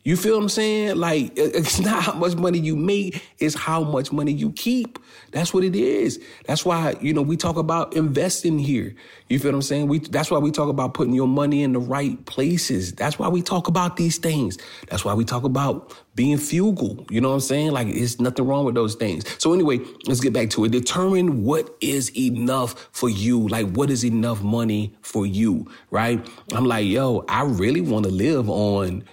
You 0.06 0.16
feel 0.16 0.36
what 0.36 0.44
I'm 0.44 0.50
saying? 0.50 0.98
Like, 0.98 1.34
it's 1.36 1.80
not 1.80 2.04
how 2.04 2.14
much 2.14 2.36
money 2.36 2.60
you 2.60 2.76
make, 2.76 3.28
it's 3.40 3.56
how 3.56 3.84
much 3.84 4.12
money 4.12 4.32
you 4.32 4.52
keep. 4.52 5.00
That's 5.32 5.52
what 5.52 5.64
it 5.64 5.76
is. 5.76 6.24
That's 6.46 6.64
why, 6.64 6.96
you 7.02 7.12
know, 7.12 7.24
we 7.24 7.36
talk 7.38 7.58
about 7.58 7.96
investing 7.96 8.60
here. 8.60 8.96
You 9.30 9.40
feel 9.40 9.52
what 9.52 9.56
I'm 9.56 9.62
saying? 9.64 9.88
We, 9.88 10.00
that's 10.00 10.30
why 10.30 10.38
we 10.38 10.52
talk 10.52 10.70
about 10.70 10.94
putting 10.94 11.16
your 11.16 11.28
money 11.28 11.64
in 11.64 11.74
the 11.74 11.80
right 11.80 12.24
places. 12.28 12.94
That's 12.94 13.18
why 13.18 13.30
we 13.30 13.42
talk 13.42 13.68
about 13.68 13.98
these 13.98 14.20
things. 14.20 14.60
That's 14.90 15.04
why 15.04 15.16
we 15.16 15.26
talk 15.26 15.44
about 15.44 15.92
being 16.14 16.38
frugal. 16.38 17.04
You 17.10 17.20
know 17.20 17.30
what 17.30 17.36
I'm 17.36 17.42
saying? 17.42 17.72
Like, 17.72 17.88
it's 17.88 18.20
nothing 18.20 18.46
wrong 18.46 18.64
with 18.64 18.76
those 18.76 18.94
things. 18.94 19.26
So 19.42 19.54
anyway, 19.54 19.80
let's 20.06 20.20
get 20.20 20.34
back 20.34 20.52
to 20.52 20.66
it. 20.66 20.72
Determine 20.72 21.44
what 21.44 21.76
is 21.82 22.16
enough 22.16 22.90
for 22.92 23.10
you. 23.10 23.48
Like, 23.48 23.72
what 23.72 23.90
is 23.90 24.06
enough 24.06 24.44
money 24.44 24.96
for 25.02 25.26
you, 25.26 25.66
right? 25.90 26.26
I'm 26.54 26.66
like, 26.66 26.86
yo, 26.86 27.26
I 27.28 27.42
really 27.44 27.82
want 27.82 28.06
to 28.06 28.12
live 28.12 28.48
on 28.52 29.04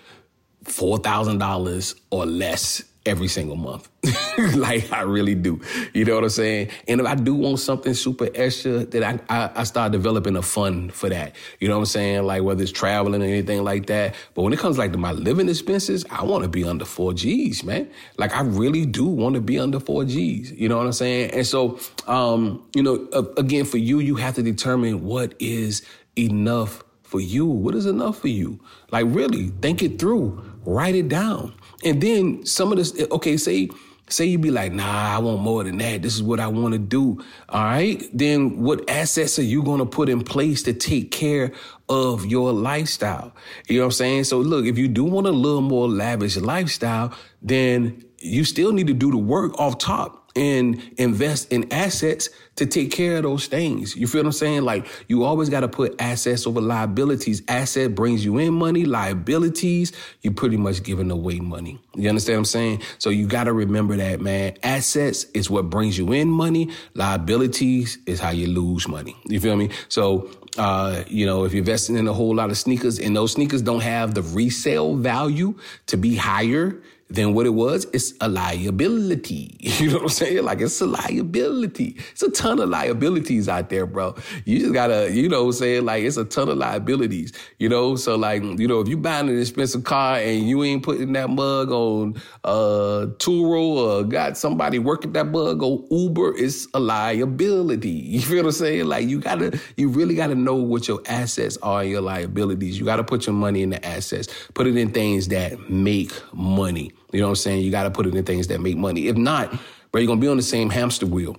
$4,000 0.64 2.00
or 2.10 2.26
less 2.26 2.82
every 3.04 3.28
single 3.28 3.56
month. 3.56 3.88
like 4.56 4.92
I 4.92 5.02
really 5.02 5.34
do. 5.34 5.60
You 5.92 6.04
know 6.04 6.14
what 6.14 6.24
I'm 6.24 6.30
saying? 6.30 6.70
And 6.86 7.00
if 7.00 7.06
I 7.06 7.14
do 7.14 7.34
want 7.34 7.58
something 7.58 7.94
super 7.94 8.28
extra, 8.34 8.84
then 8.84 9.02
I, 9.28 9.44
I, 9.44 9.50
I, 9.56 9.64
start 9.64 9.92
developing 9.92 10.36
a 10.36 10.42
fund 10.42 10.92
for 10.92 11.08
that. 11.08 11.34
You 11.58 11.68
know 11.68 11.74
what 11.74 11.80
I'm 11.80 11.86
saying? 11.86 12.24
Like 12.24 12.42
whether 12.42 12.62
it's 12.62 12.72
traveling 12.72 13.22
or 13.22 13.26
anything 13.26 13.64
like 13.64 13.86
that. 13.86 14.14
But 14.34 14.42
when 14.42 14.52
it 14.52 14.58
comes 14.58 14.78
like 14.78 14.92
to 14.92 14.98
my 14.98 15.12
living 15.12 15.48
expenses, 15.48 16.04
I 16.10 16.24
want 16.24 16.44
to 16.44 16.48
be 16.48 16.64
under 16.64 16.84
four 16.84 17.12
G's, 17.12 17.64
man. 17.64 17.90
Like 18.18 18.34
I 18.34 18.42
really 18.42 18.86
do 18.86 19.06
want 19.06 19.34
to 19.34 19.40
be 19.40 19.58
under 19.58 19.80
four 19.80 20.04
G's. 20.04 20.52
You 20.52 20.68
know 20.68 20.76
what 20.76 20.86
I'm 20.86 20.92
saying? 20.92 21.32
And 21.32 21.46
so, 21.46 21.78
um, 22.06 22.64
you 22.74 22.82
know, 22.82 23.08
again, 23.36 23.64
for 23.64 23.78
you, 23.78 23.98
you 23.98 24.16
have 24.16 24.34
to 24.36 24.42
determine 24.42 25.04
what 25.04 25.34
is 25.40 25.82
enough 26.16 26.84
for 27.02 27.20
you. 27.20 27.46
What 27.46 27.74
is 27.74 27.86
enough 27.86 28.18
for 28.18 28.28
you? 28.28 28.60
Like 28.90 29.06
really 29.08 29.48
think 29.48 29.82
it 29.82 29.98
through 29.98 30.51
write 30.64 30.94
it 30.94 31.08
down. 31.08 31.54
And 31.84 32.00
then 32.00 32.46
some 32.46 32.72
of 32.72 32.78
this, 32.78 32.94
okay, 33.10 33.36
say, 33.36 33.68
say 34.08 34.26
you 34.26 34.38
be 34.38 34.50
like, 34.50 34.72
nah, 34.72 35.16
I 35.16 35.18
want 35.18 35.40
more 35.40 35.64
than 35.64 35.78
that. 35.78 36.02
This 36.02 36.14
is 36.14 36.22
what 36.22 36.40
I 36.40 36.46
want 36.48 36.72
to 36.72 36.78
do. 36.78 37.22
All 37.48 37.64
right. 37.64 38.02
Then 38.12 38.62
what 38.62 38.88
assets 38.88 39.38
are 39.38 39.44
you 39.44 39.62
going 39.62 39.78
to 39.78 39.86
put 39.86 40.08
in 40.08 40.22
place 40.22 40.62
to 40.64 40.72
take 40.72 41.10
care 41.10 41.52
of 41.88 42.26
your 42.26 42.52
lifestyle? 42.52 43.32
You 43.68 43.78
know 43.78 43.84
what 43.84 43.86
I'm 43.86 43.92
saying? 43.92 44.24
So 44.24 44.38
look, 44.38 44.66
if 44.66 44.78
you 44.78 44.88
do 44.88 45.04
want 45.04 45.26
a 45.26 45.32
little 45.32 45.62
more 45.62 45.88
lavish 45.88 46.36
lifestyle, 46.36 47.12
then 47.40 48.04
you 48.18 48.44
still 48.44 48.72
need 48.72 48.86
to 48.86 48.94
do 48.94 49.10
the 49.10 49.18
work 49.18 49.58
off 49.58 49.78
top 49.78 50.21
and 50.34 50.82
invest 50.96 51.52
in 51.52 51.72
assets 51.72 52.28
to 52.56 52.66
take 52.66 52.90
care 52.90 53.16
of 53.16 53.22
those 53.22 53.46
things. 53.46 53.96
You 53.96 54.06
feel 54.06 54.20
what 54.20 54.26
I'm 54.26 54.32
saying? 54.32 54.62
Like 54.62 54.86
you 55.08 55.24
always 55.24 55.48
got 55.48 55.60
to 55.60 55.68
put 55.68 56.00
assets 56.00 56.46
over 56.46 56.60
liabilities. 56.60 57.42
Asset 57.48 57.94
brings 57.94 58.24
you 58.24 58.38
in 58.38 58.52
money, 58.52 58.84
liabilities, 58.84 59.92
you're 60.20 60.34
pretty 60.34 60.56
much 60.56 60.82
giving 60.82 61.10
away 61.10 61.40
money. 61.40 61.80
You 61.94 62.08
understand 62.08 62.36
what 62.36 62.40
I'm 62.40 62.44
saying? 62.46 62.82
So 62.98 63.10
you 63.10 63.26
got 63.26 63.44
to 63.44 63.52
remember 63.52 63.96
that, 63.96 64.20
man. 64.20 64.56
Assets 64.62 65.24
is 65.34 65.48
what 65.48 65.70
brings 65.70 65.96
you 65.96 66.12
in 66.12 66.28
money. 66.28 66.70
Liabilities 66.94 67.98
is 68.06 68.20
how 68.20 68.30
you 68.30 68.48
lose 68.48 68.86
money. 68.86 69.16
You 69.26 69.40
feel 69.40 69.56
me? 69.56 69.70
So 69.88 70.30
uh, 70.58 71.04
you 71.08 71.24
know, 71.24 71.44
if 71.44 71.52
you're 71.52 71.60
investing 71.60 71.96
in 71.96 72.06
a 72.06 72.12
whole 72.12 72.34
lot 72.34 72.50
of 72.50 72.58
sneakers 72.58 72.98
and 72.98 73.16
those 73.16 73.32
sneakers 73.32 73.62
don't 73.62 73.82
have 73.82 74.14
the 74.14 74.22
resale 74.22 74.96
value 74.96 75.54
to 75.86 75.96
be 75.96 76.14
higher 76.14 76.82
then 77.14 77.34
what 77.34 77.46
it 77.46 77.50
was, 77.50 77.86
it's 77.92 78.14
a 78.20 78.28
liability. 78.28 79.58
You 79.82 79.88
know 79.88 79.94
what 79.94 80.02
I'm 80.02 80.08
saying? 80.10 80.44
Like 80.44 80.60
it's 80.60 80.80
a 80.80 80.86
liability. 80.86 81.96
It's 82.12 82.22
a 82.22 82.30
ton 82.30 82.60
of 82.60 82.68
liabilities 82.68 83.48
out 83.48 83.68
there, 83.68 83.84
bro. 83.84 84.14
You 84.44 84.60
just 84.60 84.74
gotta, 84.74 85.10
you 85.10 85.28
know 85.28 85.40
what 85.40 85.46
I'm 85.46 85.52
saying? 85.54 85.84
Like 85.84 86.04
it's 86.04 86.16
a 86.16 86.24
ton 86.24 86.48
of 86.48 86.56
liabilities, 86.56 87.32
you 87.58 87.68
know? 87.68 87.96
So 87.96 88.14
like, 88.14 88.42
you 88.42 88.68
know, 88.68 88.80
if 88.80 88.86
you 88.86 88.96
buying 88.96 89.28
an 89.28 89.40
expensive 89.40 89.82
car 89.82 90.18
and 90.18 90.48
you 90.48 90.62
ain't 90.62 90.84
putting 90.84 91.14
that 91.14 91.30
mug 91.30 91.72
on 91.72 92.14
uh 92.44 93.06
Turo 93.18 93.60
or 93.60 94.04
got 94.04 94.36
somebody 94.36 94.78
working 94.78 95.12
that 95.14 95.26
mug 95.26 95.62
on 95.64 95.84
Uber, 95.90 96.36
it's 96.36 96.68
a 96.74 96.80
liability. 96.80 97.90
You 98.12 98.20
feel 98.20 98.38
what 98.38 98.46
I'm 98.46 98.52
saying? 98.52 98.86
Like 98.86 99.08
you 99.08 99.20
gotta, 99.20 99.58
you 99.76 99.88
really 99.88 100.14
gotta 100.14 100.34
know 100.34 100.54
what 100.54 100.86
your 100.86 101.00
assets 101.06 101.56
are 101.62 101.80
and 101.80 101.90
your 101.90 102.02
liabilities. 102.02 102.78
You 102.78 102.84
gotta 102.84 103.04
put 103.04 103.26
your 103.26 103.34
money 103.34 103.62
in 103.62 103.70
the 103.70 103.84
assets. 103.84 104.28
Put 104.54 104.66
it 104.66 104.76
in 104.76 104.90
things 104.92 105.28
that 105.28 105.70
make 105.70 106.12
money. 106.32 106.92
You 107.12 107.20
know 107.20 107.26
what 107.26 107.32
I'm 107.32 107.36
saying? 107.36 107.64
You 107.64 107.70
got 107.70 107.84
to 107.84 107.90
put 107.90 108.06
it 108.06 108.14
in 108.14 108.24
things 108.24 108.48
that 108.48 108.60
make 108.60 108.76
money. 108.76 109.08
If 109.08 109.16
not, 109.16 109.50
bro, 109.90 110.00
you're 110.00 110.06
going 110.06 110.18
to 110.18 110.24
be 110.24 110.28
on 110.28 110.36
the 110.36 110.42
same 110.42 110.70
hamster 110.70 111.06
wheel 111.06 111.36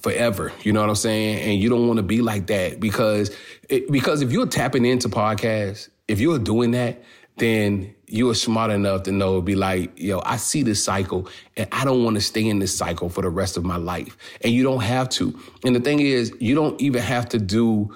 forever. 0.00 0.52
You 0.62 0.72
know 0.72 0.80
what 0.80 0.88
I'm 0.88 0.96
saying? 0.96 1.40
And 1.40 1.60
you 1.60 1.68
don't 1.68 1.86
want 1.86 1.98
to 1.98 2.02
be 2.02 2.22
like 2.22 2.46
that 2.46 2.80
because 2.80 3.34
it, 3.68 3.90
because 3.90 4.22
if 4.22 4.32
you're 4.32 4.46
tapping 4.46 4.84
into 4.84 5.08
podcasts, 5.08 5.88
if 6.06 6.20
you're 6.20 6.38
doing 6.38 6.70
that, 6.72 7.02
then 7.38 7.94
you 8.06 8.30
are 8.30 8.34
smart 8.34 8.70
enough 8.70 9.02
to 9.02 9.12
know 9.12 9.40
be 9.42 9.56
like, 9.56 9.98
yo, 9.98 10.22
I 10.24 10.36
see 10.36 10.62
this 10.62 10.82
cycle 10.82 11.28
and 11.56 11.68
I 11.72 11.84
don't 11.84 12.04
want 12.04 12.14
to 12.14 12.20
stay 12.20 12.46
in 12.46 12.60
this 12.60 12.76
cycle 12.76 13.08
for 13.08 13.22
the 13.22 13.28
rest 13.28 13.56
of 13.56 13.64
my 13.64 13.76
life. 13.76 14.16
And 14.42 14.52
you 14.52 14.62
don't 14.62 14.82
have 14.82 15.08
to. 15.10 15.38
And 15.64 15.74
the 15.74 15.80
thing 15.80 16.00
is, 16.00 16.32
you 16.38 16.54
don't 16.54 16.80
even 16.80 17.02
have 17.02 17.28
to 17.30 17.38
do 17.38 17.94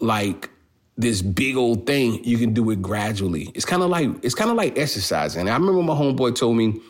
like 0.00 0.50
this 0.96 1.22
big 1.22 1.56
old 1.56 1.86
thing, 1.86 2.22
you 2.24 2.38
can 2.38 2.52
do 2.52 2.70
it 2.70 2.82
gradually. 2.82 3.50
It's 3.54 3.64
kind 3.64 3.82
of 3.82 3.90
like 3.90 4.10
it's 4.22 4.34
kind 4.34 4.50
of 4.50 4.56
like 4.56 4.76
exercising. 4.78 5.48
I 5.48 5.54
remember 5.54 5.82
my 5.82 5.94
homeboy 5.94 6.36
told 6.36 6.56
me, 6.56 6.80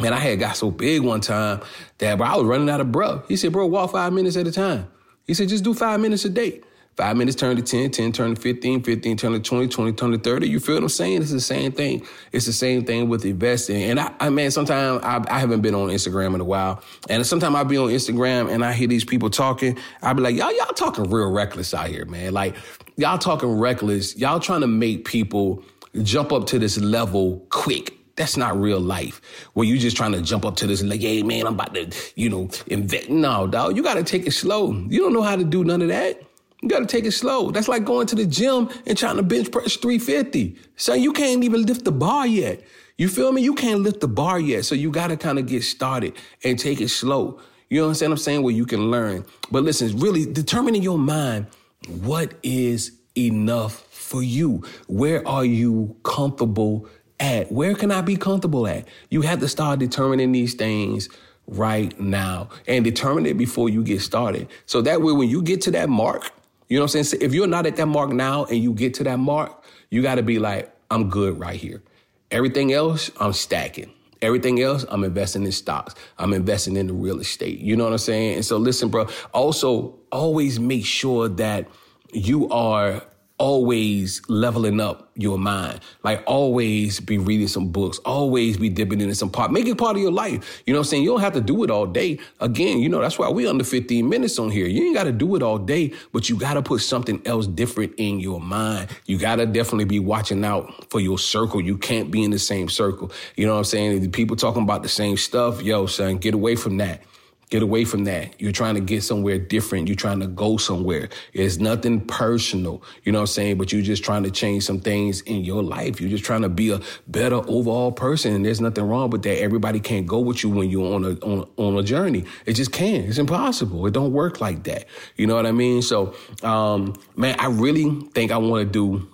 man, 0.00 0.12
I 0.12 0.18
had 0.18 0.38
got 0.38 0.56
so 0.56 0.70
big 0.70 1.02
one 1.02 1.20
time 1.20 1.60
that 1.98 2.18
bro, 2.18 2.26
I 2.26 2.36
was 2.36 2.46
running 2.46 2.70
out 2.70 2.80
of 2.80 2.90
breath. 2.92 3.28
He 3.28 3.36
said, 3.36 3.52
bro, 3.52 3.66
walk 3.66 3.92
five 3.92 4.12
minutes 4.12 4.36
at 4.36 4.46
a 4.46 4.52
time. 4.52 4.88
He 5.26 5.34
said, 5.34 5.48
just 5.48 5.64
do 5.64 5.74
five 5.74 6.00
minutes 6.00 6.24
a 6.24 6.30
day. 6.30 6.60
Five 6.96 7.18
minutes 7.18 7.36
turn 7.36 7.56
to 7.56 7.62
10, 7.62 7.90
10 7.90 8.12
turn 8.12 8.34
to 8.34 8.40
15, 8.40 8.82
15 8.82 9.16
turn 9.18 9.32
to 9.32 9.38
20, 9.38 9.68
20 9.68 9.92
turn 9.92 10.12
to 10.12 10.18
30. 10.18 10.48
You 10.48 10.58
feel 10.58 10.76
what 10.76 10.84
I'm 10.84 10.88
saying? 10.88 11.20
It's 11.20 11.30
the 11.30 11.40
same 11.40 11.72
thing. 11.72 12.06
It's 12.32 12.46
the 12.46 12.54
same 12.54 12.86
thing 12.86 13.10
with 13.10 13.26
investing. 13.26 13.82
And 13.82 14.00
I, 14.00 14.14
I 14.18 14.30
man, 14.30 14.50
sometimes 14.50 15.02
I, 15.04 15.22
I 15.28 15.38
haven't 15.38 15.60
been 15.60 15.74
on 15.74 15.90
Instagram 15.90 16.34
in 16.34 16.40
a 16.40 16.44
while. 16.44 16.82
And 17.10 17.26
sometimes 17.26 17.54
I'll 17.54 17.66
be 17.66 17.76
on 17.76 17.90
Instagram 17.90 18.50
and 18.50 18.64
I 18.64 18.72
hear 18.72 18.88
these 18.88 19.04
people 19.04 19.28
talking. 19.28 19.76
I'll 20.00 20.14
be 20.14 20.22
like, 20.22 20.36
y'all, 20.36 20.56
y'all 20.56 20.68
talking 20.68 21.10
real 21.10 21.30
reckless 21.30 21.74
out 21.74 21.88
here, 21.88 22.06
man. 22.06 22.32
Like, 22.32 22.56
y'all 22.96 23.18
talking 23.18 23.50
reckless. 23.50 24.16
Y'all 24.16 24.40
trying 24.40 24.62
to 24.62 24.66
make 24.66 25.04
people 25.04 25.62
jump 26.02 26.32
up 26.32 26.46
to 26.46 26.58
this 26.58 26.78
level 26.78 27.46
quick. 27.50 27.92
That's 28.16 28.36
not 28.36 28.58
real 28.58 28.80
life. 28.80 29.20
Where 29.52 29.66
you 29.66 29.78
just 29.78 29.96
trying 29.96 30.12
to 30.12 30.22
jump 30.22 30.44
up 30.46 30.56
to 30.56 30.66
this 30.66 30.82
like, 30.82 31.00
hey 31.02 31.22
man, 31.22 31.46
I'm 31.46 31.54
about 31.54 31.74
to, 31.74 31.90
you 32.14 32.30
know, 32.30 32.48
invest. 32.66 33.10
No, 33.10 33.46
dog, 33.46 33.76
you 33.76 33.82
gotta 33.82 34.02
take 34.02 34.26
it 34.26 34.32
slow. 34.32 34.72
You 34.72 35.00
don't 35.00 35.12
know 35.12 35.22
how 35.22 35.36
to 35.36 35.44
do 35.44 35.64
none 35.64 35.82
of 35.82 35.88
that. 35.88 36.22
You 36.62 36.70
got 36.70 36.80
to 36.80 36.86
take 36.86 37.04
it 37.04 37.12
slow. 37.12 37.50
That's 37.50 37.68
like 37.68 37.84
going 37.84 38.06
to 38.08 38.16
the 38.16 38.26
gym 38.26 38.70
and 38.86 38.96
trying 38.96 39.16
to 39.16 39.22
bench 39.22 39.50
press 39.52 39.76
350. 39.76 40.56
So 40.76 40.94
you 40.94 41.12
can't 41.12 41.44
even 41.44 41.62
lift 41.64 41.84
the 41.84 41.92
bar 41.92 42.26
yet. 42.26 42.62
You 42.98 43.08
feel 43.08 43.30
me? 43.30 43.42
You 43.42 43.54
can't 43.54 43.80
lift 43.80 44.00
the 44.00 44.08
bar 44.08 44.40
yet. 44.40 44.64
So 44.64 44.74
you 44.74 44.90
got 44.90 45.08
to 45.08 45.16
kind 45.16 45.38
of 45.38 45.46
get 45.46 45.62
started 45.64 46.14
and 46.42 46.58
take 46.58 46.80
it 46.80 46.88
slow. 46.88 47.38
You 47.68 47.84
understand 47.84 48.10
what 48.10 48.20
I'm 48.20 48.22
saying? 48.22 48.42
Where 48.42 48.54
you 48.54 48.64
can 48.64 48.90
learn. 48.90 49.26
But 49.50 49.64
listen, 49.64 49.98
really 49.98 50.24
determining 50.24 50.82
your 50.82 50.98
mind 50.98 51.46
what 51.88 52.34
is 52.42 52.92
enough 53.16 53.86
for 53.90 54.22
you. 54.22 54.62
Where 54.86 55.26
are 55.26 55.44
you 55.44 55.96
comfortable 56.02 56.88
at? 57.18 57.50
Where 57.50 57.74
can 57.74 57.90
I 57.90 58.02
be 58.02 58.16
comfortable 58.16 58.66
at? 58.66 58.86
You 59.10 59.22
have 59.22 59.40
to 59.40 59.48
start 59.48 59.78
determining 59.78 60.32
these 60.32 60.54
things 60.54 61.08
right 61.46 61.98
now 61.98 62.48
and 62.66 62.84
determine 62.84 63.26
it 63.26 63.36
before 63.36 63.68
you 63.68 63.82
get 63.82 64.00
started. 64.00 64.48
So 64.66 64.82
that 64.82 65.02
way, 65.02 65.12
when 65.12 65.28
you 65.28 65.42
get 65.42 65.60
to 65.62 65.70
that 65.72 65.88
mark, 65.88 66.30
you 66.68 66.78
know 66.78 66.84
what 66.84 66.94
I'm 66.94 67.04
saying? 67.04 67.22
If 67.22 67.32
you're 67.34 67.46
not 67.46 67.66
at 67.66 67.76
that 67.76 67.86
mark 67.86 68.10
now 68.10 68.44
and 68.44 68.58
you 68.58 68.72
get 68.72 68.94
to 68.94 69.04
that 69.04 69.18
mark, 69.18 69.64
you 69.90 70.02
got 70.02 70.16
to 70.16 70.22
be 70.22 70.38
like, 70.38 70.72
I'm 70.90 71.08
good 71.08 71.38
right 71.38 71.58
here. 71.58 71.82
Everything 72.30 72.72
else, 72.72 73.10
I'm 73.20 73.32
stacking. 73.32 73.92
Everything 74.22 74.60
else, 74.62 74.84
I'm 74.88 75.04
investing 75.04 75.44
in 75.44 75.52
stocks. 75.52 75.94
I'm 76.18 76.32
investing 76.32 76.76
in 76.76 76.86
the 76.86 76.94
real 76.94 77.20
estate. 77.20 77.58
You 77.58 77.76
know 77.76 77.84
what 77.84 77.92
I'm 77.92 77.98
saying? 77.98 78.36
And 78.36 78.44
so 78.44 78.56
listen, 78.56 78.88
bro, 78.88 79.08
also 79.32 79.98
always 80.10 80.58
make 80.58 80.86
sure 80.86 81.28
that 81.28 81.68
you 82.12 82.48
are 82.48 83.02
always 83.38 84.22
leveling 84.28 84.80
up 84.80 85.10
your 85.14 85.38
mind. 85.38 85.80
Like 86.02 86.22
always 86.26 87.00
be 87.00 87.18
reading 87.18 87.48
some 87.48 87.68
books, 87.68 87.98
always 87.98 88.56
be 88.56 88.68
dipping 88.68 89.00
into 89.00 89.14
some 89.14 89.30
part. 89.30 89.52
Make 89.52 89.66
it 89.66 89.76
part 89.76 89.96
of 89.96 90.02
your 90.02 90.12
life. 90.12 90.62
You 90.66 90.72
know 90.72 90.78
what 90.78 90.86
I'm 90.86 90.90
saying? 90.90 91.02
You 91.02 91.10
don't 91.10 91.20
have 91.20 91.34
to 91.34 91.40
do 91.40 91.64
it 91.64 91.70
all 91.70 91.86
day. 91.86 92.18
Again, 92.40 92.80
you 92.80 92.88
know, 92.88 93.00
that's 93.00 93.18
why 93.18 93.28
we 93.28 93.46
under 93.46 93.64
15 93.64 94.08
minutes 94.08 94.38
on 94.38 94.50
here. 94.50 94.66
You 94.66 94.84
ain't 94.84 94.94
got 94.94 95.04
to 95.04 95.12
do 95.12 95.36
it 95.36 95.42
all 95.42 95.58
day, 95.58 95.92
but 96.12 96.28
you 96.28 96.36
got 96.36 96.54
to 96.54 96.62
put 96.62 96.80
something 96.80 97.20
else 97.26 97.46
different 97.46 97.94
in 97.96 98.20
your 98.20 98.40
mind. 98.40 98.88
You 99.06 99.18
got 99.18 99.36
to 99.36 99.46
definitely 99.46 99.84
be 99.84 100.00
watching 100.00 100.44
out 100.44 100.90
for 100.90 101.00
your 101.00 101.18
circle. 101.18 101.60
You 101.60 101.76
can't 101.76 102.10
be 102.10 102.24
in 102.24 102.30
the 102.30 102.38
same 102.38 102.68
circle. 102.68 103.12
You 103.36 103.46
know 103.46 103.52
what 103.52 103.58
I'm 103.58 103.64
saying? 103.64 104.10
People 104.12 104.36
talking 104.36 104.62
about 104.62 104.82
the 104.82 104.88
same 104.88 105.16
stuff. 105.16 105.62
Yo, 105.62 105.86
son, 105.86 106.16
get 106.16 106.34
away 106.34 106.56
from 106.56 106.78
that. 106.78 107.02
Get 107.48 107.62
away 107.62 107.84
from 107.84 108.04
that. 108.04 108.40
You're 108.40 108.50
trying 108.50 108.74
to 108.74 108.80
get 108.80 109.04
somewhere 109.04 109.38
different. 109.38 109.86
You're 109.86 109.94
trying 109.94 110.18
to 110.18 110.26
go 110.26 110.56
somewhere. 110.56 111.08
It's 111.32 111.58
nothing 111.58 112.00
personal, 112.00 112.82
you 113.04 113.12
know 113.12 113.18
what 113.18 113.22
I'm 113.22 113.26
saying? 113.28 113.58
But 113.58 113.72
you're 113.72 113.82
just 113.82 114.02
trying 114.02 114.24
to 114.24 114.32
change 114.32 114.64
some 114.64 114.80
things 114.80 115.20
in 115.20 115.44
your 115.44 115.62
life. 115.62 116.00
You're 116.00 116.10
just 116.10 116.24
trying 116.24 116.42
to 116.42 116.48
be 116.48 116.70
a 116.72 116.80
better 117.06 117.36
overall 117.36 117.92
person. 117.92 118.34
And 118.34 118.44
there's 118.44 118.60
nothing 118.60 118.84
wrong 118.84 119.10
with 119.10 119.22
that. 119.22 119.40
Everybody 119.40 119.78
can't 119.78 120.06
go 120.06 120.18
with 120.18 120.42
you 120.42 120.50
when 120.50 120.68
you're 120.70 120.92
on 120.92 121.04
a 121.04 121.10
on, 121.24 121.48
on 121.56 121.78
a 121.78 121.84
journey. 121.84 122.24
It 122.46 122.54
just 122.54 122.72
can't. 122.72 123.06
It's 123.06 123.18
impossible. 123.18 123.86
It 123.86 123.92
don't 123.92 124.12
work 124.12 124.40
like 124.40 124.64
that. 124.64 124.86
You 125.16 125.28
know 125.28 125.36
what 125.36 125.46
I 125.46 125.52
mean? 125.52 125.82
So 125.82 126.14
um, 126.42 126.94
man, 127.14 127.36
I 127.38 127.46
really 127.46 128.00
think 128.12 128.32
I 128.32 128.38
want 128.38 128.66
to 128.66 128.72
do 128.72 129.08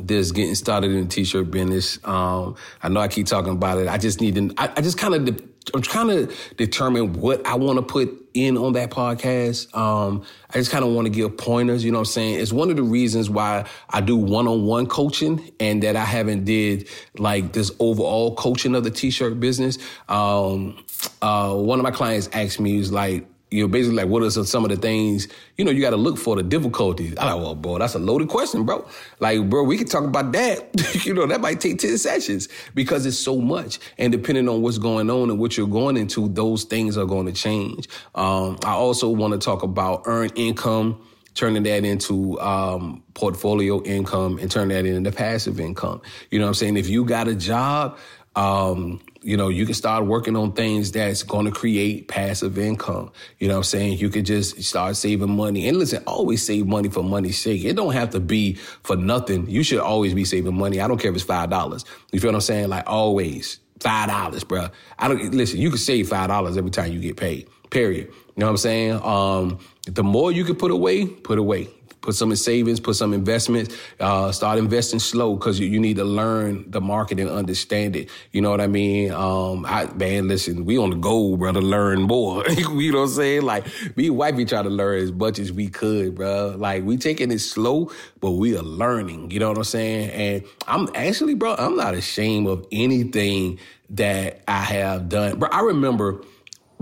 this 0.00 0.32
getting 0.32 0.54
started 0.54 0.90
in 0.90 1.02
the 1.02 1.06
t-shirt 1.06 1.50
business. 1.50 1.98
Um, 2.04 2.56
I 2.82 2.88
know 2.88 3.00
I 3.00 3.08
keep 3.08 3.26
talking 3.26 3.52
about 3.52 3.78
it. 3.78 3.88
I 3.88 3.98
just 3.98 4.20
need 4.20 4.34
to, 4.36 4.54
I, 4.56 4.72
I 4.76 4.80
just 4.80 4.96
kind 4.96 5.14
of, 5.14 5.24
de- 5.26 5.51
I'm 5.74 5.82
trying 5.82 6.08
to 6.08 6.34
determine 6.56 7.14
what 7.14 7.46
I 7.46 7.54
want 7.54 7.78
to 7.78 7.82
put 7.82 8.28
in 8.34 8.56
on 8.56 8.72
that 8.72 8.90
podcast. 8.90 9.74
Um, 9.76 10.24
I 10.50 10.54
just 10.54 10.70
kind 10.70 10.84
of 10.84 10.92
want 10.92 11.06
to 11.06 11.10
give 11.10 11.36
pointers, 11.36 11.84
you 11.84 11.92
know 11.92 11.98
what 11.98 12.08
I'm 12.08 12.12
saying? 12.12 12.40
It's 12.40 12.52
one 12.52 12.70
of 12.70 12.76
the 12.76 12.82
reasons 12.82 13.30
why 13.30 13.66
I 13.90 14.00
do 14.00 14.16
one-on-one 14.16 14.86
coaching 14.86 15.52
and 15.60 15.82
that 15.82 15.96
I 15.96 16.04
haven't 16.04 16.44
did 16.44 16.88
like 17.16 17.52
this 17.52 17.70
overall 17.78 18.34
coaching 18.34 18.74
of 18.74 18.84
the 18.84 18.90
t-shirt 18.90 19.38
business. 19.38 19.78
Um, 20.08 20.82
uh, 21.20 21.54
one 21.54 21.78
of 21.78 21.82
my 21.82 21.90
clients 21.90 22.28
asked 22.32 22.58
me, 22.58 22.72
he 22.72 22.78
was 22.78 22.92
like, 22.92 23.26
you 23.52 23.62
know, 23.62 23.68
basically 23.68 23.96
like 23.96 24.08
what 24.08 24.22
are 24.22 24.30
some 24.30 24.64
of 24.64 24.70
the 24.70 24.76
things, 24.76 25.28
you 25.58 25.64
know, 25.64 25.70
you 25.70 25.80
got 25.80 25.90
to 25.90 25.96
look 25.96 26.16
for 26.16 26.36
the 26.36 26.42
difficulties. 26.42 27.14
I 27.18 27.32
like, 27.32 27.42
well, 27.42 27.54
bro, 27.54 27.78
that's 27.78 27.94
a 27.94 27.98
loaded 27.98 28.28
question, 28.28 28.64
bro. 28.64 28.88
Like, 29.20 29.48
bro, 29.48 29.62
we 29.64 29.76
can 29.76 29.86
talk 29.86 30.04
about 30.04 30.32
that. 30.32 31.04
you 31.04 31.12
know, 31.12 31.26
that 31.26 31.40
might 31.40 31.60
take 31.60 31.78
10 31.78 31.98
sessions 31.98 32.48
because 32.74 33.04
it's 33.04 33.18
so 33.18 33.38
much. 33.38 33.78
And 33.98 34.10
depending 34.10 34.48
on 34.48 34.62
what's 34.62 34.78
going 34.78 35.10
on 35.10 35.30
and 35.30 35.38
what 35.38 35.56
you're 35.56 35.66
going 35.66 35.96
into, 35.96 36.28
those 36.28 36.64
things 36.64 36.96
are 36.96 37.04
going 37.04 37.26
to 37.26 37.32
change. 37.32 37.88
Um, 38.14 38.58
I 38.64 38.72
also 38.72 39.08
want 39.10 39.34
to 39.34 39.38
talk 39.38 39.62
about 39.62 40.02
earned 40.06 40.32
income 40.34 41.00
turning 41.34 41.62
that 41.62 41.84
into 41.84 42.38
um, 42.40 43.02
portfolio 43.14 43.82
income 43.84 44.38
and 44.38 44.50
turn 44.50 44.68
that 44.68 44.84
into 44.84 45.10
passive 45.10 45.58
income. 45.58 46.02
You 46.30 46.38
know 46.38 46.44
what 46.44 46.48
I'm 46.50 46.54
saying? 46.54 46.76
If 46.76 46.88
you 46.88 47.04
got 47.04 47.26
a 47.26 47.34
job, 47.34 47.96
um, 48.34 49.00
you 49.22 49.36
know, 49.36 49.48
you 49.48 49.64
can 49.66 49.74
start 49.74 50.06
working 50.06 50.36
on 50.36 50.52
things 50.52 50.92
that's 50.92 51.22
going 51.22 51.46
to 51.46 51.52
create 51.52 52.08
passive 52.08 52.58
income. 52.58 53.12
You 53.38 53.48
know 53.48 53.54
what 53.54 53.58
I'm 53.58 53.64
saying? 53.64 53.98
You 53.98 54.08
could 54.08 54.26
just 54.26 54.62
start 54.62 54.96
saving 54.96 55.36
money. 55.36 55.68
And 55.68 55.76
listen, 55.76 56.02
always 56.06 56.44
save 56.44 56.66
money 56.66 56.88
for 56.88 57.02
money's 57.02 57.38
sake. 57.38 57.64
It 57.64 57.74
don't 57.76 57.92
have 57.92 58.10
to 58.10 58.20
be 58.20 58.54
for 58.82 58.96
nothing. 58.96 59.48
You 59.48 59.62
should 59.62 59.80
always 59.80 60.14
be 60.14 60.24
saving 60.24 60.56
money. 60.56 60.80
I 60.80 60.88
don't 60.88 60.98
care 60.98 61.10
if 61.10 61.16
it's 61.16 61.24
$5. 61.24 61.84
You 62.12 62.20
feel 62.20 62.30
what 62.30 62.36
I'm 62.36 62.40
saying? 62.40 62.68
Like 62.68 62.84
always. 62.86 63.58
Five 63.80 64.10
dollars, 64.10 64.44
bro. 64.44 64.68
I 64.96 65.08
don't 65.08 65.34
listen. 65.34 65.58
You 65.58 65.68
can 65.68 65.78
save 65.78 66.08
five 66.08 66.28
dollars 66.28 66.56
every 66.56 66.70
time 66.70 66.92
you 66.92 67.00
get 67.00 67.16
paid. 67.16 67.48
Period. 67.70 68.06
You 68.06 68.14
know 68.36 68.46
what 68.46 68.52
I'm 68.52 68.56
saying? 68.58 69.00
Um, 69.02 69.58
the 69.86 70.04
more 70.04 70.30
you 70.30 70.44
can 70.44 70.54
put 70.54 70.70
away, 70.70 71.04
put 71.04 71.36
away 71.36 71.68
put 72.02 72.14
some 72.14 72.30
in 72.30 72.36
savings, 72.36 72.80
put 72.80 72.96
some 72.96 73.14
investments, 73.14 73.74
uh, 74.00 74.30
start 74.32 74.58
investing 74.58 74.98
slow 74.98 75.36
because 75.36 75.58
you, 75.58 75.66
you, 75.66 75.80
need 75.80 75.96
to 75.96 76.04
learn 76.04 76.70
the 76.70 76.80
market 76.80 77.18
and 77.18 77.30
understand 77.30 77.96
it. 77.96 78.10
You 78.32 78.42
know 78.42 78.50
what 78.50 78.60
I 78.60 78.66
mean? 78.66 79.10
Um, 79.12 79.64
I, 79.64 79.86
man, 79.94 80.28
listen, 80.28 80.64
we 80.64 80.76
on 80.78 80.90
the 80.90 80.96
go, 80.96 81.36
brother, 81.36 81.62
learn 81.62 82.02
more. 82.02 82.46
you 82.50 82.92
know 82.92 82.98
what 82.98 83.04
I'm 83.04 83.10
saying? 83.10 83.42
Like, 83.42 83.66
me 83.96 84.08
and 84.08 84.16
wifey 84.16 84.44
try 84.44 84.62
to 84.62 84.68
learn 84.68 85.00
as 85.00 85.12
much 85.12 85.38
as 85.38 85.52
we 85.52 85.68
could, 85.68 86.16
bro. 86.16 86.54
Like, 86.58 86.84
we 86.84 86.96
taking 86.96 87.30
it 87.30 87.38
slow, 87.38 87.90
but 88.20 88.32
we 88.32 88.56
are 88.56 88.62
learning. 88.62 89.30
You 89.30 89.40
know 89.40 89.48
what 89.48 89.58
I'm 89.58 89.64
saying? 89.64 90.10
And 90.10 90.44
I'm 90.66 90.88
actually, 90.94 91.34
bro, 91.34 91.54
I'm 91.54 91.76
not 91.76 91.94
ashamed 91.94 92.48
of 92.48 92.66
anything 92.72 93.58
that 93.90 94.42
I 94.48 94.60
have 94.60 95.08
done. 95.08 95.38
Bro, 95.38 95.50
I 95.52 95.60
remember 95.60 96.22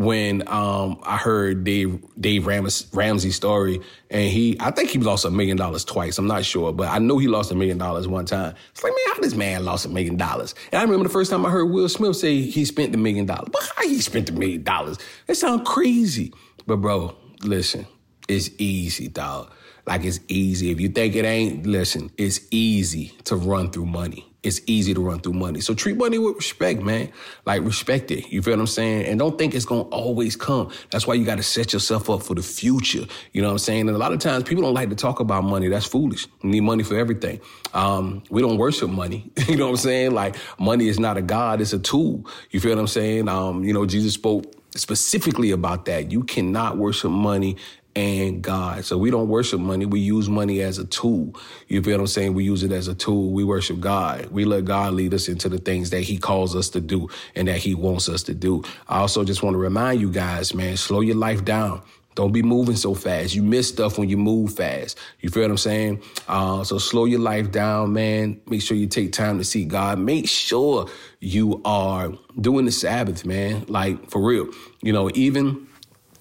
when 0.00 0.42
um, 0.48 0.98
I 1.02 1.18
heard 1.18 1.62
Dave 1.62 2.02
Dave 2.18 2.46
Ramsey, 2.46 2.86
Ramsey's 2.94 3.36
story, 3.36 3.82
and 4.08 4.30
he 4.30 4.56
I 4.58 4.70
think 4.70 4.88
he 4.88 4.98
lost 4.98 5.26
a 5.26 5.30
million 5.30 5.58
dollars 5.58 5.84
twice. 5.84 6.16
I'm 6.16 6.26
not 6.26 6.42
sure, 6.42 6.72
but 6.72 6.88
I 6.88 6.98
know 6.98 7.18
he 7.18 7.28
lost 7.28 7.50
a 7.50 7.54
million 7.54 7.76
dollars 7.76 8.08
one 8.08 8.24
time. 8.24 8.54
It's 8.70 8.82
like, 8.82 8.92
man, 8.92 9.14
how 9.14 9.20
this 9.20 9.34
man 9.34 9.62
lost 9.66 9.84
a 9.84 9.90
million 9.90 10.16
dollars? 10.16 10.54
And 10.72 10.78
I 10.80 10.82
remember 10.84 11.04
the 11.04 11.12
first 11.12 11.30
time 11.30 11.44
I 11.44 11.50
heard 11.50 11.66
Will 11.66 11.86
Smith 11.86 12.16
say 12.16 12.40
he 12.40 12.64
spent 12.64 12.92
the 12.92 12.98
million 12.98 13.26
dollars. 13.26 13.50
But 13.52 13.62
how 13.76 13.86
he 13.86 14.00
spent 14.00 14.24
the 14.24 14.32
million 14.32 14.62
dollars? 14.62 14.96
That 15.26 15.34
sounds 15.34 15.68
crazy. 15.68 16.32
But 16.66 16.76
bro, 16.76 17.14
listen, 17.42 17.86
it's 18.26 18.48
easy, 18.56 19.08
dog. 19.08 19.52
Like 19.86 20.02
it's 20.04 20.20
easy. 20.28 20.70
If 20.70 20.80
you 20.80 20.88
think 20.88 21.14
it 21.14 21.26
ain't, 21.26 21.66
listen, 21.66 22.10
it's 22.16 22.40
easy 22.50 23.08
to 23.24 23.36
run 23.36 23.70
through 23.70 23.86
money. 23.86 24.29
It's 24.42 24.60
easy 24.66 24.94
to 24.94 25.00
run 25.00 25.20
through 25.20 25.34
money. 25.34 25.60
So 25.60 25.74
treat 25.74 25.98
money 25.98 26.18
with 26.18 26.36
respect, 26.36 26.82
man. 26.82 27.12
Like 27.46 27.62
respect 27.62 28.10
it. 28.10 28.32
You 28.32 28.42
feel 28.42 28.54
what 28.54 28.60
I'm 28.60 28.66
saying? 28.66 29.06
And 29.06 29.18
don't 29.18 29.38
think 29.38 29.54
it's 29.54 29.66
gonna 29.66 29.82
always 29.82 30.36
come. 30.36 30.70
That's 30.90 31.06
why 31.06 31.14
you 31.14 31.24
gotta 31.24 31.42
set 31.42 31.72
yourself 31.72 32.08
up 32.08 32.22
for 32.22 32.34
the 32.34 32.42
future. 32.42 33.04
You 33.32 33.42
know 33.42 33.48
what 33.48 33.52
I'm 33.52 33.58
saying? 33.58 33.88
And 33.88 33.90
a 33.90 33.98
lot 33.98 34.12
of 34.12 34.18
times 34.18 34.44
people 34.44 34.62
don't 34.62 34.74
like 34.74 34.88
to 34.90 34.96
talk 34.96 35.20
about 35.20 35.44
money. 35.44 35.68
That's 35.68 35.86
foolish. 35.86 36.26
You 36.42 36.50
need 36.50 36.60
money 36.62 36.82
for 36.82 36.96
everything. 36.96 37.40
Um, 37.74 38.22
we 38.30 38.40
don't 38.42 38.56
worship 38.56 38.90
money. 38.90 39.30
you 39.48 39.56
know 39.56 39.66
what 39.66 39.72
I'm 39.72 39.76
saying? 39.76 40.12
Like 40.12 40.36
money 40.58 40.88
is 40.88 40.98
not 40.98 41.16
a 41.18 41.22
God, 41.22 41.60
it's 41.60 41.72
a 41.72 41.78
tool. 41.78 42.26
You 42.50 42.60
feel 42.60 42.74
what 42.74 42.80
I'm 42.80 42.86
saying? 42.86 43.28
Um, 43.28 43.64
you 43.64 43.72
know, 43.74 43.86
Jesus 43.86 44.14
spoke 44.14 44.44
specifically 44.74 45.50
about 45.50 45.84
that. 45.86 46.12
You 46.12 46.22
cannot 46.22 46.78
worship 46.78 47.10
money 47.10 47.56
and 48.00 48.42
God. 48.42 48.84
So 48.84 48.98
we 48.98 49.10
don't 49.10 49.28
worship 49.28 49.60
money. 49.60 49.86
We 49.86 50.00
use 50.00 50.28
money 50.28 50.60
as 50.60 50.78
a 50.78 50.84
tool. 50.84 51.34
You 51.68 51.82
feel 51.82 51.94
what 51.94 52.00
I'm 52.00 52.06
saying? 52.06 52.34
We 52.34 52.44
use 52.44 52.62
it 52.62 52.72
as 52.72 52.88
a 52.88 52.94
tool. 52.94 53.30
We 53.30 53.44
worship 53.44 53.80
God. 53.80 54.26
We 54.26 54.44
let 54.44 54.64
God 54.64 54.94
lead 54.94 55.14
us 55.14 55.28
into 55.28 55.48
the 55.48 55.58
things 55.58 55.90
that 55.90 56.00
He 56.00 56.18
calls 56.18 56.56
us 56.56 56.70
to 56.70 56.80
do 56.80 57.08
and 57.34 57.48
that 57.48 57.58
He 57.58 57.74
wants 57.74 58.08
us 58.08 58.22
to 58.24 58.34
do. 58.34 58.62
I 58.88 58.98
also 58.98 59.24
just 59.24 59.42
want 59.42 59.54
to 59.54 59.58
remind 59.58 60.00
you 60.00 60.10
guys, 60.10 60.54
man, 60.54 60.76
slow 60.76 61.00
your 61.00 61.16
life 61.16 61.44
down. 61.44 61.82
Don't 62.16 62.32
be 62.32 62.42
moving 62.42 62.76
so 62.76 62.94
fast. 62.94 63.34
You 63.34 63.42
miss 63.42 63.68
stuff 63.68 63.96
when 63.96 64.08
you 64.08 64.16
move 64.16 64.54
fast. 64.54 64.98
You 65.20 65.30
feel 65.30 65.44
what 65.44 65.52
I'm 65.52 65.56
saying? 65.56 66.02
Uh, 66.26 66.64
so 66.64 66.76
slow 66.76 67.04
your 67.04 67.20
life 67.20 67.52
down, 67.52 67.92
man. 67.92 68.40
Make 68.46 68.62
sure 68.62 68.76
you 68.76 68.88
take 68.88 69.12
time 69.12 69.38
to 69.38 69.44
see 69.44 69.64
God. 69.64 69.98
Make 69.98 70.28
sure 70.28 70.88
you 71.20 71.62
are 71.64 72.12
doing 72.40 72.64
the 72.64 72.72
Sabbath, 72.72 73.24
man. 73.24 73.64
Like 73.68 74.10
for 74.10 74.20
real. 74.20 74.48
You 74.82 74.92
know, 74.92 75.10
even 75.14 75.68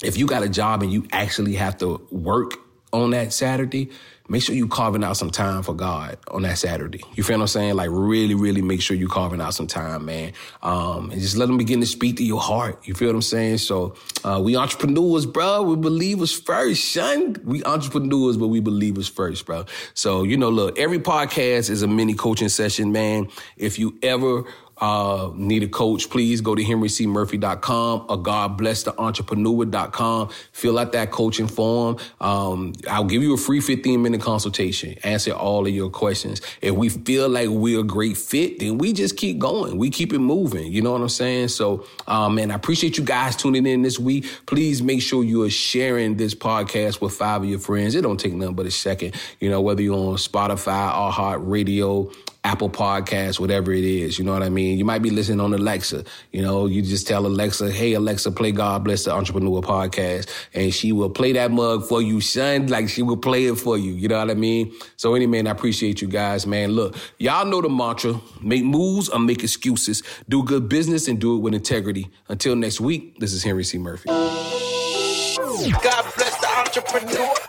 if 0.03 0.17
you 0.17 0.27
got 0.27 0.43
a 0.43 0.49
job 0.49 0.83
and 0.83 0.91
you 0.91 1.07
actually 1.11 1.55
have 1.55 1.77
to 1.79 2.05
work 2.11 2.53
on 2.91 3.11
that 3.11 3.31
Saturday, 3.31 3.91
make 4.27 4.41
sure 4.41 4.55
you 4.55 4.67
carving 4.67 5.03
out 5.03 5.17
some 5.17 5.29
time 5.29 5.63
for 5.63 5.73
God 5.73 6.17
on 6.29 6.43
that 6.43 6.57
Saturday. 6.57 7.03
You 7.15 7.23
feel 7.23 7.37
what 7.37 7.43
I'm 7.43 7.47
saying? 7.47 7.75
Like 7.75 7.89
really, 7.91 8.35
really 8.35 8.61
make 8.61 8.81
sure 8.81 8.95
you 8.95 9.07
carving 9.07 9.41
out 9.41 9.53
some 9.53 9.67
time, 9.67 10.05
man. 10.05 10.33
Um, 10.61 11.11
and 11.11 11.19
just 11.19 11.35
let 11.35 11.47
them 11.47 11.57
begin 11.57 11.79
to 11.81 11.85
speak 11.85 12.17
to 12.17 12.23
your 12.23 12.39
heart. 12.39 12.87
You 12.87 12.93
feel 12.93 13.09
what 13.09 13.15
I'm 13.15 13.21
saying? 13.21 13.57
So 13.57 13.95
uh, 14.23 14.39
we 14.43 14.55
entrepreneurs, 14.55 15.25
bro. 15.25 15.63
We 15.63 15.75
believers 15.75 16.31
first, 16.31 16.91
son. 16.93 17.35
We 17.43 17.63
entrepreneurs, 17.63 18.37
but 18.37 18.47
we 18.47 18.59
believers 18.59 19.07
first, 19.07 19.45
bro. 19.45 19.65
So 19.93 20.23
you 20.23 20.37
know, 20.37 20.49
look, 20.49 20.77
every 20.79 20.99
podcast 20.99 21.69
is 21.69 21.81
a 21.81 21.87
mini 21.87 22.13
coaching 22.13 22.49
session, 22.49 22.91
man. 22.91 23.27
If 23.57 23.79
you 23.79 23.97
ever 24.03 24.43
uh, 24.79 25.31
need 25.35 25.63
a 25.63 25.67
coach, 25.67 26.09
please 26.09 26.39
go 26.41 26.55
to 26.55 26.63
henrycmurphy.com 26.63 28.05
or 28.09 28.17
godblesstheentrepreneur.com. 28.17 30.29
Fill 30.51 30.79
out 30.79 30.91
that 30.93 31.11
coaching 31.11 31.47
form. 31.47 31.97
Um, 32.21 32.73
I'll 32.89 33.05
give 33.05 33.21
you 33.23 33.33
a 33.33 33.37
free 33.37 33.61
15 33.61 34.01
minute 34.01 34.21
consultation, 34.21 34.95
answer 35.03 35.31
all 35.31 35.67
of 35.67 35.73
your 35.73 35.89
questions. 35.89 36.41
If 36.61 36.75
we 36.75 36.89
feel 36.89 37.29
like 37.29 37.49
we're 37.49 37.81
a 37.81 37.83
great 37.83 38.17
fit, 38.17 38.59
then 38.59 38.77
we 38.77 38.93
just 38.93 39.17
keep 39.17 39.39
going. 39.39 39.77
We 39.77 39.89
keep 39.89 40.13
it 40.13 40.19
moving. 40.19 40.71
You 40.71 40.81
know 40.81 40.91
what 40.91 41.01
I'm 41.01 41.09
saying? 41.09 41.49
So, 41.49 41.85
um, 42.07 42.35
man, 42.35 42.51
I 42.51 42.55
appreciate 42.55 42.97
you 42.97 43.03
guys 43.03 43.35
tuning 43.35 43.65
in 43.65 43.81
this 43.81 43.99
week. 43.99 44.25
Please 44.45 44.81
make 44.81 45.01
sure 45.01 45.23
you 45.23 45.43
are 45.43 45.49
sharing 45.49 46.15
this 46.17 46.35
podcast 46.35 47.01
with 47.01 47.13
five 47.13 47.43
of 47.43 47.49
your 47.49 47.59
friends. 47.59 47.95
It 47.95 48.01
don't 48.01 48.19
take 48.19 48.33
nothing 48.33 48.55
but 48.55 48.65
a 48.65 48.71
second. 48.71 49.15
You 49.39 49.49
know, 49.49 49.61
whether 49.61 49.81
you're 49.81 49.95
on 49.95 50.15
Spotify, 50.15 50.97
or 50.97 51.11
Heart 51.11 51.41
Radio, 51.43 52.11
Apple 52.49 52.69
Podcasts, 52.69 53.39
whatever 53.39 53.71
it 53.71 53.83
is. 53.83 54.17
You 54.17 54.25
know 54.25 54.33
what 54.33 54.41
I 54.41 54.49
mean? 54.49 54.79
You 54.79 54.83
might 54.83 55.03
be 55.03 55.11
listening 55.11 55.39
on 55.39 55.53
Alexa. 55.53 56.03
You 56.31 56.41
know, 56.41 56.65
you 56.65 56.81
just 56.81 57.07
tell 57.07 57.27
Alexa, 57.27 57.71
hey, 57.71 57.93
Alexa, 57.93 58.31
play 58.31 58.51
God 58.51 58.83
Bless 58.83 59.05
the 59.05 59.13
Entrepreneur 59.13 59.61
podcast. 59.61 60.27
And 60.55 60.73
she 60.73 60.91
will 60.91 61.11
play 61.11 61.31
that 61.33 61.51
mug 61.51 61.85
for 61.85 62.01
you, 62.01 62.21
son. 62.21 62.65
Like 62.65 62.89
she 62.89 63.03
will 63.03 63.17
play 63.17 63.45
it 63.45 63.55
for 63.59 63.77
you. 63.77 63.91
You 63.91 64.07
know 64.07 64.17
what 64.17 64.31
I 64.31 64.33
mean? 64.33 64.73
So, 64.97 65.13
any 65.13 65.27
man, 65.27 65.45
I 65.45 65.51
appreciate 65.51 66.01
you 66.01 66.07
guys, 66.07 66.47
man. 66.47 66.71
Look, 66.71 66.95
y'all 67.19 67.45
know 67.45 67.61
the 67.61 67.69
mantra 67.69 68.19
make 68.41 68.63
moves 68.63 69.09
or 69.09 69.19
make 69.19 69.43
excuses. 69.43 70.01
Do 70.27 70.41
good 70.43 70.67
business 70.67 71.07
and 71.07 71.21
do 71.21 71.35
it 71.35 71.41
with 71.41 71.53
integrity. 71.53 72.09
Until 72.29 72.55
next 72.55 72.81
week, 72.81 73.19
this 73.19 73.31
is 73.31 73.43
Henry 73.43 73.63
C. 73.63 73.77
Murphy. 73.77 74.09
God 74.09 76.03
bless 76.15 76.35
the 76.39 76.47
entrepreneur. 76.57 77.48